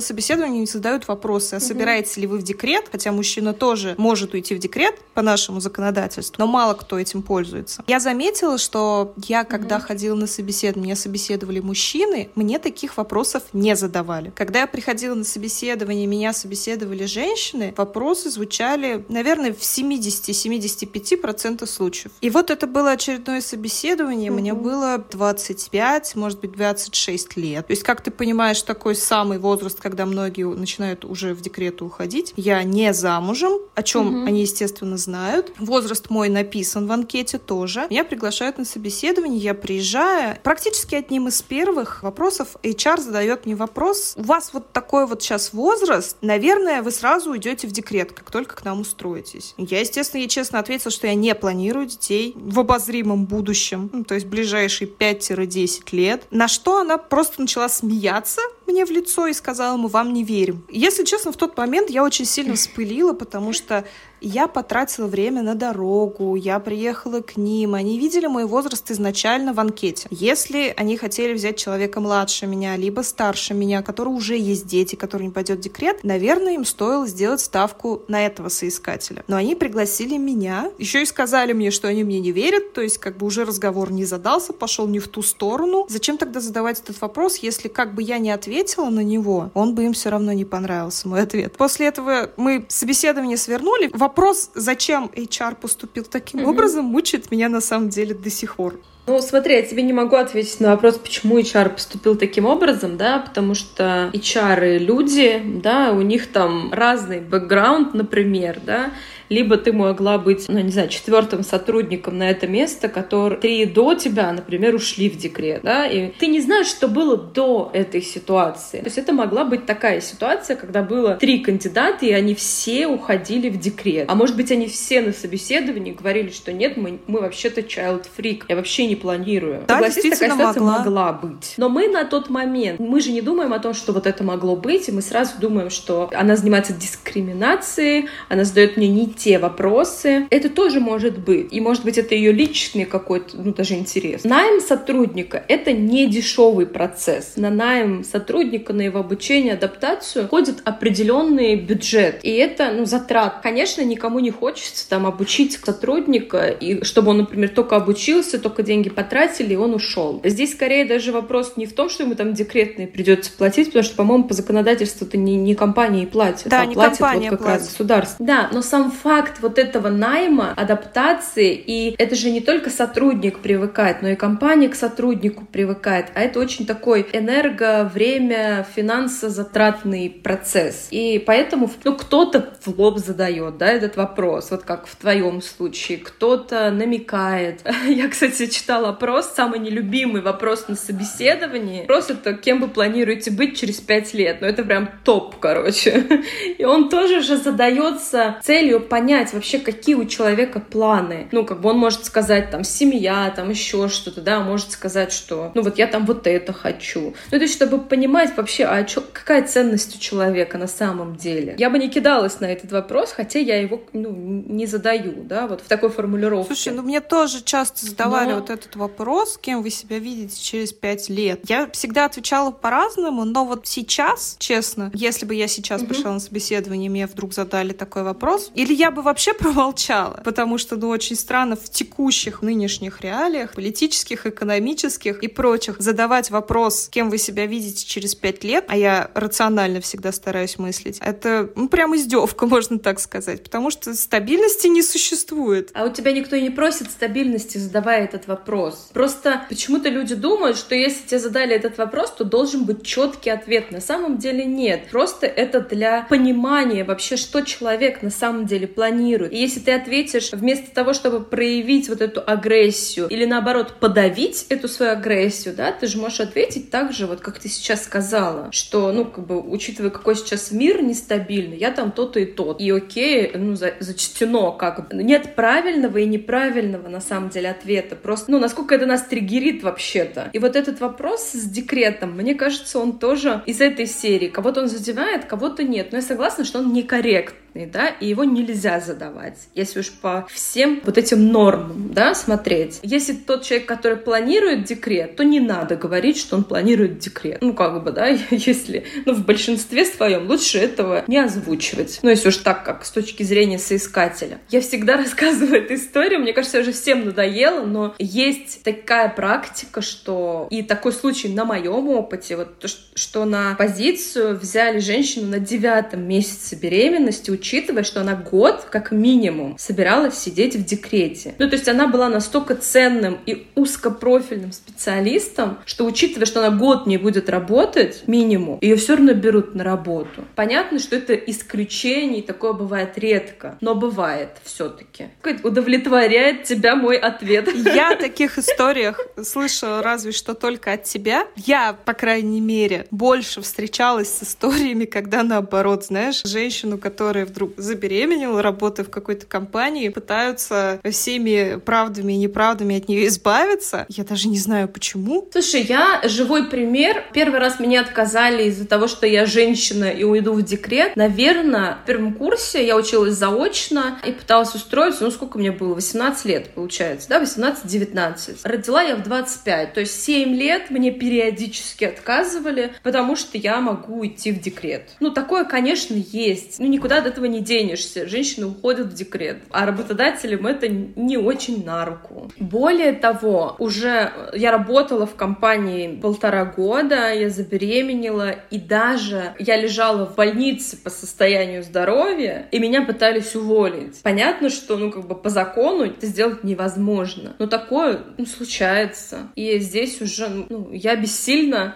собеседование 0.00 0.60
не 0.60 0.66
задают 0.66 1.08
вопросы, 1.08 1.54
а 1.54 1.56
угу. 1.56 1.64
собираетесь 1.64 2.16
ли 2.18 2.26
вы 2.26 2.38
в 2.38 2.42
декрет, 2.42 2.88
хотя 2.92 3.10
мужчина 3.10 3.54
тоже 3.54 3.94
может 3.96 4.34
уйти 4.34 4.54
в 4.54 4.58
декрет 4.58 4.96
по 5.14 5.22
нашему 5.22 5.60
законодательству, 5.60 6.36
но 6.38 6.46
мало 6.46 6.74
кто 6.74 6.98
этим 6.98 7.22
пользуется. 7.22 7.82
Я 7.86 8.00
заметила, 8.00 8.58
что 8.58 9.14
я, 9.16 9.44
когда 9.44 9.76
угу. 9.76 9.84
ходила 9.86 10.14
на 10.14 10.26
собеседование, 10.26 10.82
меня 10.82 10.96
собеседовали 11.22 11.60
мужчины, 11.60 12.30
мне 12.34 12.58
таких 12.58 12.96
вопросов 12.96 13.44
не 13.52 13.76
задавали. 13.76 14.32
Когда 14.34 14.60
я 14.60 14.66
приходила 14.66 15.14
на 15.14 15.24
собеседование, 15.24 16.06
меня 16.06 16.32
собеседовали 16.32 17.04
женщины, 17.04 17.74
вопросы 17.76 18.30
звучали, 18.30 19.04
наверное, 19.08 19.52
в 19.52 19.60
70-75% 19.60 21.66
случаев. 21.66 22.10
И 22.20 22.30
вот 22.30 22.50
это 22.50 22.66
было 22.66 22.90
очередное 22.92 23.40
собеседование, 23.40 24.32
угу. 24.32 24.40
мне 24.40 24.54
было 24.54 25.04
25, 25.10 26.16
может 26.16 26.40
быть, 26.40 26.52
26 26.52 27.36
лет. 27.36 27.66
То 27.66 27.72
есть, 27.72 27.84
как 27.84 28.00
ты 28.00 28.10
понимаешь, 28.10 28.62
такой 28.62 28.96
самый 28.96 29.38
возраст, 29.38 29.78
когда 29.80 30.06
многие 30.06 30.48
начинают 30.48 31.04
уже 31.04 31.34
в 31.34 31.40
декрет 31.40 31.82
уходить. 31.82 32.32
Я 32.36 32.64
не 32.64 32.92
замужем, 32.92 33.52
о 33.74 33.82
чем 33.82 34.08
угу. 34.08 34.26
они, 34.26 34.42
естественно, 34.42 34.96
знают. 34.96 35.52
Возраст 35.58 36.10
мой 36.10 36.28
написан 36.28 36.88
в 36.88 36.92
анкете 36.92 37.38
тоже. 37.38 37.86
Меня 37.90 38.04
приглашают 38.04 38.58
на 38.58 38.64
собеседование, 38.64 39.38
я 39.38 39.54
приезжаю. 39.54 40.36
Практически 40.42 40.96
одним 41.12 41.28
из 41.28 41.42
первых 41.42 42.02
вопросов 42.02 42.56
HR 42.62 42.98
задает 42.98 43.44
мне 43.44 43.54
вопрос. 43.54 44.14
У 44.16 44.22
вас 44.22 44.54
вот 44.54 44.72
такой 44.72 45.06
вот 45.06 45.22
сейчас 45.22 45.52
возраст, 45.52 46.16
наверное, 46.22 46.80
вы 46.80 46.90
сразу 46.90 47.32
уйдете 47.32 47.66
в 47.66 47.70
декрет, 47.70 48.12
как 48.12 48.30
только 48.30 48.56
к 48.56 48.64
нам 48.64 48.80
устроитесь. 48.80 49.52
Я, 49.58 49.80
естественно, 49.80 50.22
ей 50.22 50.28
честно 50.28 50.58
ответила, 50.58 50.90
что 50.90 51.06
я 51.06 51.14
не 51.14 51.34
планирую 51.34 51.84
детей 51.84 52.32
в 52.34 52.58
обозримом 52.58 53.26
будущем, 53.26 53.90
ну, 53.92 54.04
то 54.04 54.14
есть 54.14 54.26
ближайшие 54.26 54.88
5-10 54.88 55.82
лет. 55.92 56.22
На 56.30 56.48
что 56.48 56.78
она 56.78 56.96
просто 56.96 57.42
начала 57.42 57.68
смеяться, 57.68 58.40
мне 58.66 58.84
в 58.84 58.90
лицо 58.90 59.26
и 59.26 59.32
сказала, 59.32 59.76
мы 59.76 59.88
вам 59.88 60.12
не 60.12 60.24
верим. 60.24 60.64
Если 60.70 61.04
честно, 61.04 61.32
в 61.32 61.36
тот 61.36 61.56
момент 61.56 61.90
я 61.90 62.02
очень 62.02 62.24
сильно 62.24 62.54
вспылила, 62.54 63.12
потому 63.12 63.52
что 63.52 63.84
я 64.20 64.46
потратила 64.46 65.06
время 65.06 65.42
на 65.42 65.54
дорогу, 65.54 66.36
я 66.36 66.60
приехала 66.60 67.20
к 67.20 67.36
ним, 67.36 67.74
они 67.74 67.98
видели 67.98 68.26
мой 68.26 68.46
возраст 68.46 68.88
изначально 68.90 69.52
в 69.52 69.60
анкете. 69.60 70.06
Если 70.10 70.72
они 70.76 70.96
хотели 70.96 71.32
взять 71.32 71.56
человека 71.58 72.00
младше 72.00 72.46
меня, 72.46 72.76
либо 72.76 73.00
старше 73.00 73.52
меня, 73.52 73.82
который 73.82 74.10
уже 74.10 74.38
есть 74.38 74.66
дети, 74.66 74.94
который 74.94 75.24
не 75.24 75.32
пойдет 75.32 75.58
в 75.58 75.60
декрет, 75.62 76.04
наверное, 76.04 76.54
им 76.54 76.64
стоило 76.64 77.06
сделать 77.06 77.40
ставку 77.40 78.02
на 78.06 78.24
этого 78.24 78.48
соискателя. 78.48 79.24
Но 79.26 79.36
они 79.36 79.56
пригласили 79.56 80.16
меня, 80.16 80.70
еще 80.78 81.02
и 81.02 81.06
сказали 81.06 81.52
мне, 81.52 81.72
что 81.72 81.88
они 81.88 82.04
мне 82.04 82.20
не 82.20 82.30
верят, 82.30 82.72
то 82.72 82.80
есть 82.80 82.98
как 82.98 83.16
бы 83.16 83.26
уже 83.26 83.44
разговор 83.44 83.90
не 83.90 84.04
задался, 84.04 84.52
пошел 84.52 84.86
не 84.86 85.00
в 85.00 85.08
ту 85.08 85.22
сторону. 85.22 85.86
Зачем 85.88 86.16
тогда 86.16 86.40
задавать 86.40 86.80
этот 86.80 87.00
вопрос, 87.00 87.38
если 87.38 87.66
как 87.68 87.94
бы 87.94 88.02
я 88.02 88.18
не 88.18 88.30
ответила 88.30 88.61
на 88.90 89.00
него, 89.00 89.50
он 89.54 89.74
бы 89.74 89.84
им 89.84 89.92
все 89.92 90.10
равно 90.10 90.32
не 90.32 90.44
понравился, 90.44 91.08
мой 91.08 91.22
ответ. 91.22 91.56
После 91.56 91.86
этого 91.86 92.30
мы 92.36 92.64
собеседование 92.68 93.36
свернули. 93.36 93.90
Вопрос, 93.92 94.50
зачем 94.54 95.10
HR 95.14 95.56
поступил 95.56 96.04
таким 96.04 96.40
mm-hmm. 96.40 96.50
образом, 96.50 96.84
мучает 96.84 97.30
меня 97.30 97.48
на 97.48 97.60
самом 97.60 97.88
деле 97.88 98.14
до 98.14 98.30
сих 98.30 98.56
пор. 98.56 98.78
Ну, 99.06 99.20
смотри, 99.20 99.56
я 99.56 99.62
тебе 99.62 99.82
не 99.82 99.92
могу 99.92 100.14
ответить 100.14 100.60
на 100.60 100.70
вопрос, 100.70 100.96
почему 100.96 101.36
HR 101.36 101.70
поступил 101.70 102.14
таким 102.14 102.46
образом, 102.46 102.96
да, 102.96 103.18
потому 103.18 103.54
что 103.54 104.10
HR 104.14 104.78
люди, 104.78 105.42
да, 105.44 105.90
у 105.90 106.02
них 106.02 106.30
там 106.30 106.72
разный 106.72 107.18
бэкграунд, 107.20 107.94
например, 107.94 108.60
да, 108.64 108.92
либо 109.32 109.56
ты 109.56 109.72
могла 109.72 110.18
быть, 110.18 110.44
ну, 110.48 110.60
не 110.60 110.70
знаю, 110.70 110.88
четвертым 110.88 111.42
сотрудником 111.42 112.18
на 112.18 112.30
это 112.30 112.46
место, 112.46 112.88
который 112.88 113.38
три 113.38 113.64
до 113.64 113.94
тебя, 113.94 114.30
например, 114.32 114.74
ушли 114.74 115.08
в 115.08 115.16
декрет, 115.16 115.62
да, 115.62 115.86
и 115.86 116.08
ты 116.10 116.26
не 116.26 116.40
знаешь, 116.40 116.66
что 116.66 116.86
было 116.86 117.16
до 117.16 117.70
этой 117.72 118.02
ситуации. 118.02 118.78
То 118.78 118.86
есть 118.86 118.98
это 118.98 119.12
могла 119.12 119.44
быть 119.44 119.64
такая 119.64 120.00
ситуация, 120.00 120.56
когда 120.56 120.82
было 120.82 121.14
три 121.14 121.38
кандидата, 121.38 122.04
и 122.04 122.12
они 122.12 122.34
все 122.34 122.86
уходили 122.86 123.48
в 123.48 123.58
декрет. 123.58 124.06
А 124.08 124.14
может 124.14 124.36
быть, 124.36 124.50
они 124.52 124.66
все 124.66 125.00
на 125.00 125.12
собеседовании 125.12 125.92
говорили, 125.92 126.30
что 126.30 126.52
нет, 126.52 126.76
мы, 126.76 126.98
мы 127.06 127.20
вообще-то 127.20 127.62
child 127.62 128.06
freak, 128.16 128.42
я 128.48 128.56
вообще 128.56 128.86
не 128.86 128.96
планирую. 128.96 129.64
Да, 129.66 129.74
Согласись, 129.74 130.02
такая 130.02 130.30
ситуация 130.30 130.62
могла. 130.62 130.78
могла 130.78 131.12
быть. 131.12 131.54
Но 131.56 131.68
мы 131.68 131.88
на 131.88 132.04
тот 132.04 132.28
момент, 132.28 132.78
мы 132.80 133.00
же 133.00 133.12
не 133.12 133.22
думаем 133.22 133.54
о 133.54 133.58
том, 133.58 133.72
что 133.72 133.92
вот 133.92 134.06
это 134.06 134.22
могло 134.24 134.56
быть, 134.56 134.88
и 134.88 134.92
мы 134.92 135.00
сразу 135.00 135.32
думаем, 135.40 135.70
что 135.70 136.10
она 136.12 136.36
занимается 136.36 136.74
дискриминацией, 136.74 138.08
она 138.28 138.44
задает 138.44 138.76
мне 138.76 138.88
не 138.88 139.06
те 139.22 139.38
вопросы. 139.38 140.26
Это 140.30 140.48
тоже 140.48 140.80
может 140.80 141.18
быть. 141.18 141.52
И 141.52 141.60
может 141.60 141.84
быть 141.84 141.96
это 141.96 142.14
ее 142.14 142.32
личный 142.32 142.84
какой-то, 142.84 143.36
ну 143.36 143.52
даже 143.52 143.74
интерес. 143.74 144.24
Найм 144.24 144.60
сотрудника— 144.60 145.44
это 145.48 145.72
не 145.72 146.06
дешевый 146.08 146.66
процесс. 146.66 147.34
На 147.36 147.50
найм 147.50 148.02
сотрудника, 148.02 148.72
на 148.72 148.82
его 148.82 148.98
обучение, 148.98 149.54
адаптацию 149.54 150.26
ходит 150.28 150.56
определенный 150.64 151.54
бюджет. 151.54 152.18
И 152.22 152.30
это, 152.30 152.72
ну, 152.72 152.84
затрат. 152.84 153.40
Конечно, 153.42 153.82
никому 153.82 154.18
не 154.18 154.30
хочется 154.30 154.88
там 154.88 155.06
обучить 155.06 155.58
сотрудника, 155.64 156.48
и 156.48 156.82
чтобы 156.82 157.10
он, 157.10 157.18
например, 157.18 157.50
только 157.50 157.76
обучился, 157.76 158.40
только 158.40 158.62
деньги 158.62 158.90
потратили, 158.90 159.52
и 159.52 159.56
он 159.56 159.74
ушел. 159.74 160.20
Здесь 160.24 160.52
скорее 160.52 160.84
даже 160.84 161.12
вопрос 161.12 161.52
не 161.56 161.66
в 161.66 161.74
том, 161.74 161.88
что 161.88 162.02
ему 162.02 162.16
там 162.16 162.34
декретные 162.34 162.88
придется 162.88 163.30
платить, 163.36 163.68
потому 163.68 163.84
что, 163.84 163.94
по-моему, 163.94 164.24
по 164.24 164.34
законодательству 164.34 165.06
это 165.06 165.16
не, 165.16 165.36
не 165.36 165.54
компании 165.54 166.06
платят, 166.06 166.48
да, 166.48 166.62
а 166.62 166.66
не 166.66 166.74
платит 166.74 167.00
вот 167.00 167.08
как 167.08 167.38
платит. 167.38 167.46
раз 167.46 167.68
государство. 167.68 168.26
Да, 168.26 168.48
но 168.52 168.62
сам 168.62 168.90
факт 168.90 169.11
вот 169.40 169.58
этого 169.58 169.88
найма, 169.88 170.54
адаптации, 170.56 171.54
и 171.54 171.94
это 171.98 172.14
же 172.14 172.30
не 172.30 172.40
только 172.40 172.70
сотрудник 172.70 173.40
привыкает, 173.40 174.02
но 174.02 174.08
и 174.08 174.16
компания 174.16 174.68
к 174.68 174.74
сотруднику 174.74 175.44
привыкает, 175.44 176.06
а 176.14 176.22
это 176.22 176.40
очень 176.40 176.66
такой 176.66 177.06
энерго, 177.12 177.90
время, 177.92 178.66
финансозатратный 178.74 180.10
процесс. 180.10 180.88
И 180.90 181.22
поэтому 181.24 181.70
ну, 181.84 181.94
кто-то 181.96 182.54
в 182.64 182.78
лоб 182.78 182.98
задает 182.98 183.58
да, 183.58 183.70
этот 183.70 183.96
вопрос, 183.96 184.50
вот 184.50 184.62
как 184.62 184.86
в 184.86 184.96
твоем 184.96 185.42
случае, 185.42 185.98
кто-то 185.98 186.70
намекает. 186.70 187.60
Я, 187.86 188.08
кстати, 188.08 188.46
читала 188.46 188.90
опрос, 188.90 189.32
самый 189.34 189.58
нелюбимый 189.58 190.22
вопрос 190.22 190.68
на 190.68 190.76
собеседовании. 190.76 191.80
Вопрос 191.82 192.10
это, 192.10 192.34
кем 192.34 192.60
вы 192.60 192.68
планируете 192.68 193.30
быть 193.30 193.58
через 193.58 193.80
пять 193.80 194.14
лет? 194.14 194.38
Ну, 194.40 194.46
это 194.46 194.64
прям 194.64 194.88
топ, 195.04 195.36
короче. 195.38 196.22
И 196.58 196.64
он 196.64 196.88
тоже 196.88 197.20
же 197.20 197.36
задается 197.36 198.36
целью 198.42 198.80
понять 198.80 199.01
вообще, 199.32 199.58
какие 199.58 199.94
у 199.94 200.04
человека 200.04 200.60
планы. 200.60 201.28
Ну, 201.32 201.44
как 201.44 201.60
бы 201.60 201.70
он 201.70 201.78
может 201.78 202.04
сказать, 202.04 202.50
там, 202.50 202.64
семья, 202.64 203.32
там, 203.34 203.50
еще 203.50 203.88
что-то, 203.88 204.20
да, 204.20 204.40
может 204.40 204.72
сказать, 204.72 205.12
что, 205.12 205.50
ну, 205.54 205.62
вот 205.62 205.78
я 205.78 205.86
там 205.86 206.06
вот 206.06 206.26
это 206.26 206.52
хочу. 206.52 207.14
Ну, 207.30 207.38
то 207.38 207.42
есть, 207.42 207.54
чтобы 207.54 207.78
понимать 207.78 208.36
вообще, 208.36 208.64
а 208.64 208.82
чё, 208.84 209.02
какая 209.12 209.46
ценность 209.46 209.96
у 209.96 209.98
человека 209.98 210.58
на 210.58 210.66
самом 210.66 211.16
деле. 211.16 211.54
Я 211.58 211.70
бы 211.70 211.78
не 211.78 211.88
кидалась 211.88 212.40
на 212.40 212.46
этот 212.46 212.72
вопрос, 212.72 213.12
хотя 213.12 213.38
я 213.38 213.60
его, 213.60 213.82
ну, 213.92 214.10
не 214.12 214.66
задаю, 214.66 215.22
да, 215.24 215.46
вот 215.46 215.60
в 215.60 215.68
такой 215.68 215.90
формулировке. 215.90 216.54
Слушай, 216.54 216.74
ну, 216.74 216.82
мне 216.82 217.00
тоже 217.00 217.42
часто 217.42 217.86
задавали 217.86 218.30
но... 218.30 218.40
вот 218.40 218.50
этот 218.50 218.76
вопрос, 218.76 219.38
кем 219.40 219.62
вы 219.62 219.70
себя 219.70 219.98
видите 219.98 220.40
через 220.40 220.72
пять 220.72 221.08
лет. 221.08 221.40
Я 221.48 221.68
всегда 221.72 222.06
отвечала 222.06 222.50
по-разному, 222.50 223.24
но 223.24 223.44
вот 223.44 223.66
сейчас, 223.66 224.36
честно, 224.38 224.90
если 224.94 225.26
бы 225.26 225.34
я 225.34 225.48
сейчас 225.48 225.82
угу. 225.82 225.88
пришла 225.88 226.12
на 226.12 226.20
собеседование, 226.20 226.90
мне 226.90 227.06
вдруг 227.06 227.34
задали 227.34 227.72
такой 227.72 228.02
вопрос, 228.02 228.50
или 228.54 228.72
я 228.82 228.90
бы 228.90 229.02
вообще 229.02 229.32
промолчала, 229.42 230.20
потому 230.24 230.58
что, 230.58 230.76
ну, 230.76 230.88
очень 230.88 231.16
странно 231.16 231.54
в 231.56 231.70
текущих 231.70 232.42
нынешних 232.42 233.00
реалиях, 233.00 233.54
политических, 233.54 234.26
экономических 234.26 235.22
и 235.22 235.28
прочих, 235.28 235.76
задавать 235.78 236.30
вопрос, 236.30 236.88
кем 236.90 237.08
вы 237.08 237.18
себя 237.18 237.46
видите 237.46 237.86
через 237.86 238.14
пять 238.14 238.42
лет, 238.42 238.64
а 238.66 238.76
я 238.76 239.10
рационально 239.14 239.80
всегда 239.80 240.10
стараюсь 240.10 240.58
мыслить, 240.58 240.98
это, 241.00 241.48
ну, 241.54 241.68
прям 241.68 241.94
издевка, 241.94 242.46
можно 242.54 242.78
так 242.78 242.98
сказать, 242.98 243.44
потому 243.44 243.70
что 243.70 243.94
стабильности 243.94 244.66
не 244.66 244.82
существует. 244.82 245.70
А 245.74 245.84
у 245.84 245.92
тебя 245.92 246.12
никто 246.12 246.36
не 246.36 246.50
просит 246.50 246.90
стабильности, 246.90 247.58
задавая 247.58 248.04
этот 248.04 248.26
вопрос. 248.26 248.90
Просто 248.92 249.46
почему-то 249.48 249.88
люди 249.90 250.16
думают, 250.16 250.56
что 250.56 250.74
если 250.74 251.06
тебе 251.06 251.20
задали 251.20 251.54
этот 251.54 251.78
вопрос, 251.78 252.10
то 252.10 252.24
должен 252.24 252.64
быть 252.64 252.84
четкий 252.84 253.30
ответ. 253.30 253.70
На 253.70 253.80
самом 253.80 254.18
деле 254.18 254.44
нет. 254.44 254.88
Просто 254.90 255.26
это 255.26 255.60
для 255.60 256.02
понимания 256.02 256.82
вообще, 256.82 257.16
что 257.16 257.42
человек 257.42 258.02
на 258.02 258.10
самом 258.10 258.46
деле 258.46 258.66
планирует. 258.74 259.32
И 259.32 259.38
если 259.38 259.60
ты 259.60 259.72
ответишь 259.72 260.32
вместо 260.32 260.72
того, 260.74 260.92
чтобы 260.92 261.20
проявить 261.20 261.88
вот 261.88 262.00
эту 262.00 262.22
агрессию 262.24 263.08
или 263.08 263.24
наоборот 263.24 263.74
подавить 263.80 264.46
эту 264.48 264.68
свою 264.68 264.92
агрессию, 264.92 265.54
да, 265.54 265.72
ты 265.72 265.86
же 265.86 265.98
можешь 265.98 266.20
ответить 266.20 266.70
так 266.70 266.92
же, 266.92 267.06
вот 267.06 267.20
как 267.20 267.38
ты 267.38 267.48
сейчас 267.48 267.84
сказала, 267.84 268.50
что, 268.52 268.92
ну, 268.92 269.04
как 269.04 269.26
бы, 269.26 269.40
учитывая, 269.40 269.90
какой 269.90 270.16
сейчас 270.16 270.50
мир 270.50 270.82
нестабильный, 270.82 271.56
я 271.56 271.70
там 271.70 271.92
то-то 271.92 272.20
и 272.20 272.26
тот. 272.26 272.60
И 272.60 272.70
окей, 272.70 273.32
ну, 273.34 273.54
за, 273.54 273.74
зачтено 273.80 274.52
как 274.52 274.88
бы. 274.88 275.02
Нет 275.02 275.34
правильного 275.34 275.98
и 275.98 276.06
неправильного, 276.06 276.88
на 276.88 277.00
самом 277.00 277.30
деле, 277.30 277.50
ответа. 277.50 277.96
Просто, 277.96 278.30
ну, 278.30 278.38
насколько 278.38 278.74
это 278.74 278.86
нас 278.86 279.02
триггерит 279.02 279.62
вообще-то. 279.62 280.30
И 280.32 280.38
вот 280.38 280.56
этот 280.56 280.80
вопрос 280.80 281.32
с 281.32 281.44
декретом, 281.44 282.12
мне 282.12 282.34
кажется, 282.34 282.78
он 282.78 282.98
тоже 282.98 283.42
из 283.46 283.60
этой 283.60 283.86
серии. 283.86 284.28
Кого-то 284.28 284.62
он 284.62 284.68
задевает, 284.68 285.24
кого-то 285.24 285.64
нет. 285.64 285.92
Но 285.92 285.98
я 285.98 286.02
согласна, 286.02 286.44
что 286.44 286.58
он 286.60 286.72
некорректный 286.72 287.41
конкретный, 287.52 287.66
да, 287.66 287.88
и 287.88 288.08
его 288.08 288.24
нельзя 288.24 288.80
задавать, 288.80 289.38
если 289.54 289.80
уж 289.80 289.90
по 289.90 290.26
всем 290.30 290.80
вот 290.84 290.98
этим 290.98 291.28
нормам, 291.28 291.90
да, 291.92 292.14
смотреть. 292.14 292.80
Если 292.82 293.12
тот 293.12 293.42
человек, 293.42 293.66
который 293.68 293.96
планирует 293.96 294.64
декрет, 294.64 295.16
то 295.16 295.24
не 295.24 295.40
надо 295.40 295.76
говорить, 295.76 296.18
что 296.18 296.36
он 296.36 296.44
планирует 296.44 296.98
декрет. 296.98 297.38
Ну, 297.40 297.54
как 297.54 297.82
бы, 297.82 297.92
да, 297.92 298.06
если, 298.30 298.84
ну, 299.06 299.14
в 299.14 299.24
большинстве 299.24 299.84
своем 299.84 300.28
лучше 300.28 300.58
этого 300.58 301.04
не 301.06 301.18
озвучивать. 301.18 302.00
Ну, 302.02 302.10
если 302.10 302.28
уж 302.28 302.36
так, 302.38 302.64
как 302.64 302.84
с 302.84 302.90
точки 302.90 303.22
зрения 303.22 303.58
соискателя. 303.58 304.38
Я 304.50 304.60
всегда 304.60 304.96
рассказываю 305.02 305.62
эту 305.62 305.74
историю, 305.74 306.20
мне 306.20 306.32
кажется, 306.32 306.60
уже 306.60 306.72
всем 306.72 307.04
надоело, 307.04 307.64
но 307.64 307.94
есть 307.98 308.62
такая 308.62 309.08
практика, 309.08 309.82
что 309.82 310.48
и 310.50 310.62
такой 310.62 310.92
случай 310.92 311.28
на 311.28 311.44
моем 311.44 311.88
опыте, 311.88 312.36
вот 312.36 312.64
что 312.94 313.24
на 313.24 313.54
позицию 313.54 314.38
взяли 314.38 314.78
женщину 314.78 315.28
на 315.28 315.38
девятом 315.38 316.06
месяце 316.06 316.56
беременности, 316.56 317.30
учитывая, 317.42 317.82
что 317.82 318.00
она 318.00 318.14
год, 318.14 318.68
как 318.70 318.92
минимум, 318.92 319.56
собиралась 319.58 320.16
сидеть 320.16 320.54
в 320.54 320.64
декрете. 320.64 321.34
Ну, 321.38 321.48
то 321.48 321.56
есть 321.56 321.68
она 321.68 321.88
была 321.88 322.08
настолько 322.08 322.54
ценным 322.54 323.18
и 323.26 323.48
узкопрофильным 323.56 324.52
специалистом, 324.52 325.58
что 325.66 325.84
учитывая, 325.84 326.26
что 326.26 326.46
она 326.46 326.56
год 326.56 326.86
не 326.86 326.98
будет 326.98 327.28
работать, 327.28 328.04
минимум, 328.06 328.58
ее 328.60 328.76
все 328.76 328.94
равно 328.94 329.14
берут 329.14 329.56
на 329.56 329.64
работу. 329.64 330.24
Понятно, 330.36 330.78
что 330.78 330.94
это 330.94 331.14
исключение, 331.14 332.22
такое 332.22 332.52
бывает 332.52 332.96
редко, 332.96 333.58
но 333.60 333.74
бывает 333.74 334.30
все-таки. 334.44 335.08
Удовлетворяет 335.42 336.44
тебя 336.44 336.76
мой 336.76 336.96
ответ. 336.96 337.48
Я 337.52 337.92
о 337.92 337.96
таких 337.96 338.38
историях 338.38 339.00
слышала 339.20 339.82
разве 339.82 340.12
что 340.12 340.34
только 340.34 340.72
от 340.72 340.84
тебя. 340.84 341.26
Я, 341.34 341.72
по 341.72 341.92
крайней 341.92 342.40
мере, 342.40 342.86
больше 342.92 343.40
встречалась 343.40 344.12
с 344.12 344.22
историями, 344.22 344.84
когда 344.84 345.24
наоборот, 345.24 345.84
знаешь, 345.84 346.22
женщину, 346.24 346.78
которая 346.78 347.26
вдруг 347.32 347.52
забеременела, 347.56 348.42
работая 348.42 348.84
в 348.84 348.90
какой-то 348.90 349.26
компании, 349.26 349.88
пытаются 349.88 350.80
всеми 350.88 351.58
правдами 351.58 352.12
и 352.12 352.16
неправдами 352.16 352.76
от 352.76 352.88
нее 352.88 353.06
избавиться. 353.06 353.86
Я 353.88 354.04
даже 354.04 354.28
не 354.28 354.38
знаю, 354.38 354.68
почему. 354.68 355.28
Слушай, 355.32 355.62
я 355.62 356.00
живой 356.04 356.48
пример. 356.48 357.04
Первый 357.12 357.40
раз 357.40 357.58
меня 357.58 357.80
отказали 357.80 358.44
из-за 358.44 358.66
того, 358.66 358.86
что 358.86 359.06
я 359.06 359.26
женщина 359.26 359.86
и 359.86 360.04
уйду 360.04 360.32
в 360.32 360.42
декрет. 360.42 360.96
Наверное, 360.96 361.78
в 361.82 361.86
первом 361.86 362.14
курсе 362.14 362.66
я 362.66 362.76
училась 362.76 363.14
заочно 363.14 363.98
и 364.06 364.12
пыталась 364.12 364.54
устроиться, 364.54 365.04
ну, 365.04 365.10
сколько 365.10 365.38
мне 365.38 365.50
было? 365.50 365.74
18 365.74 366.24
лет, 366.26 366.50
получается, 366.54 367.08
да? 367.08 367.22
18-19. 367.22 368.40
Родила 368.44 368.82
я 368.82 368.96
в 368.96 369.02
25, 369.02 369.74
то 369.74 369.80
есть 369.80 370.02
7 370.02 370.34
лет 370.34 370.70
мне 370.70 370.90
периодически 370.90 371.84
отказывали, 371.84 372.72
потому 372.82 373.16
что 373.16 373.38
я 373.38 373.60
могу 373.60 374.00
уйти 374.00 374.32
в 374.32 374.40
декрет. 374.40 374.90
Ну, 375.00 375.10
такое, 375.10 375.44
конечно, 375.44 375.94
есть. 375.94 376.58
Ну, 376.58 376.66
никуда 376.66 377.00
до 377.00 377.08
этого 377.08 377.21
не 377.28 377.40
денешься. 377.40 378.08
Женщины 378.08 378.46
уходят 378.46 378.88
в 378.88 378.94
декрет. 378.94 379.38
А 379.50 379.66
работодателям 379.66 380.46
это 380.46 380.68
не 380.68 381.16
очень 381.16 381.64
на 381.64 381.84
руку. 381.84 382.30
Более 382.38 382.92
того, 382.92 383.56
уже 383.58 384.12
я 384.34 384.50
работала 384.50 385.06
в 385.06 385.14
компании 385.14 385.98
полтора 386.00 386.44
года, 386.44 387.12
я 387.12 387.30
забеременела, 387.30 388.30
и 388.50 388.58
даже 388.58 389.34
я 389.38 389.56
лежала 389.56 390.06
в 390.06 390.14
больнице 390.14 390.76
по 390.76 390.90
состоянию 390.90 391.62
здоровья, 391.62 392.46
и 392.50 392.58
меня 392.58 392.82
пытались 392.82 393.34
уволить. 393.34 394.00
Понятно, 394.02 394.50
что, 394.50 394.76
ну, 394.76 394.90
как 394.90 395.06
бы 395.06 395.14
по 395.14 395.30
закону 395.30 395.84
это 395.84 396.06
сделать 396.06 396.44
невозможно. 396.44 397.34
Но 397.38 397.46
такое, 397.46 398.00
ну, 398.18 398.26
случается. 398.26 399.30
И 399.34 399.58
здесь 399.58 400.00
уже, 400.00 400.28
ну, 400.28 400.70
я 400.72 400.96
бессильна, 400.96 401.74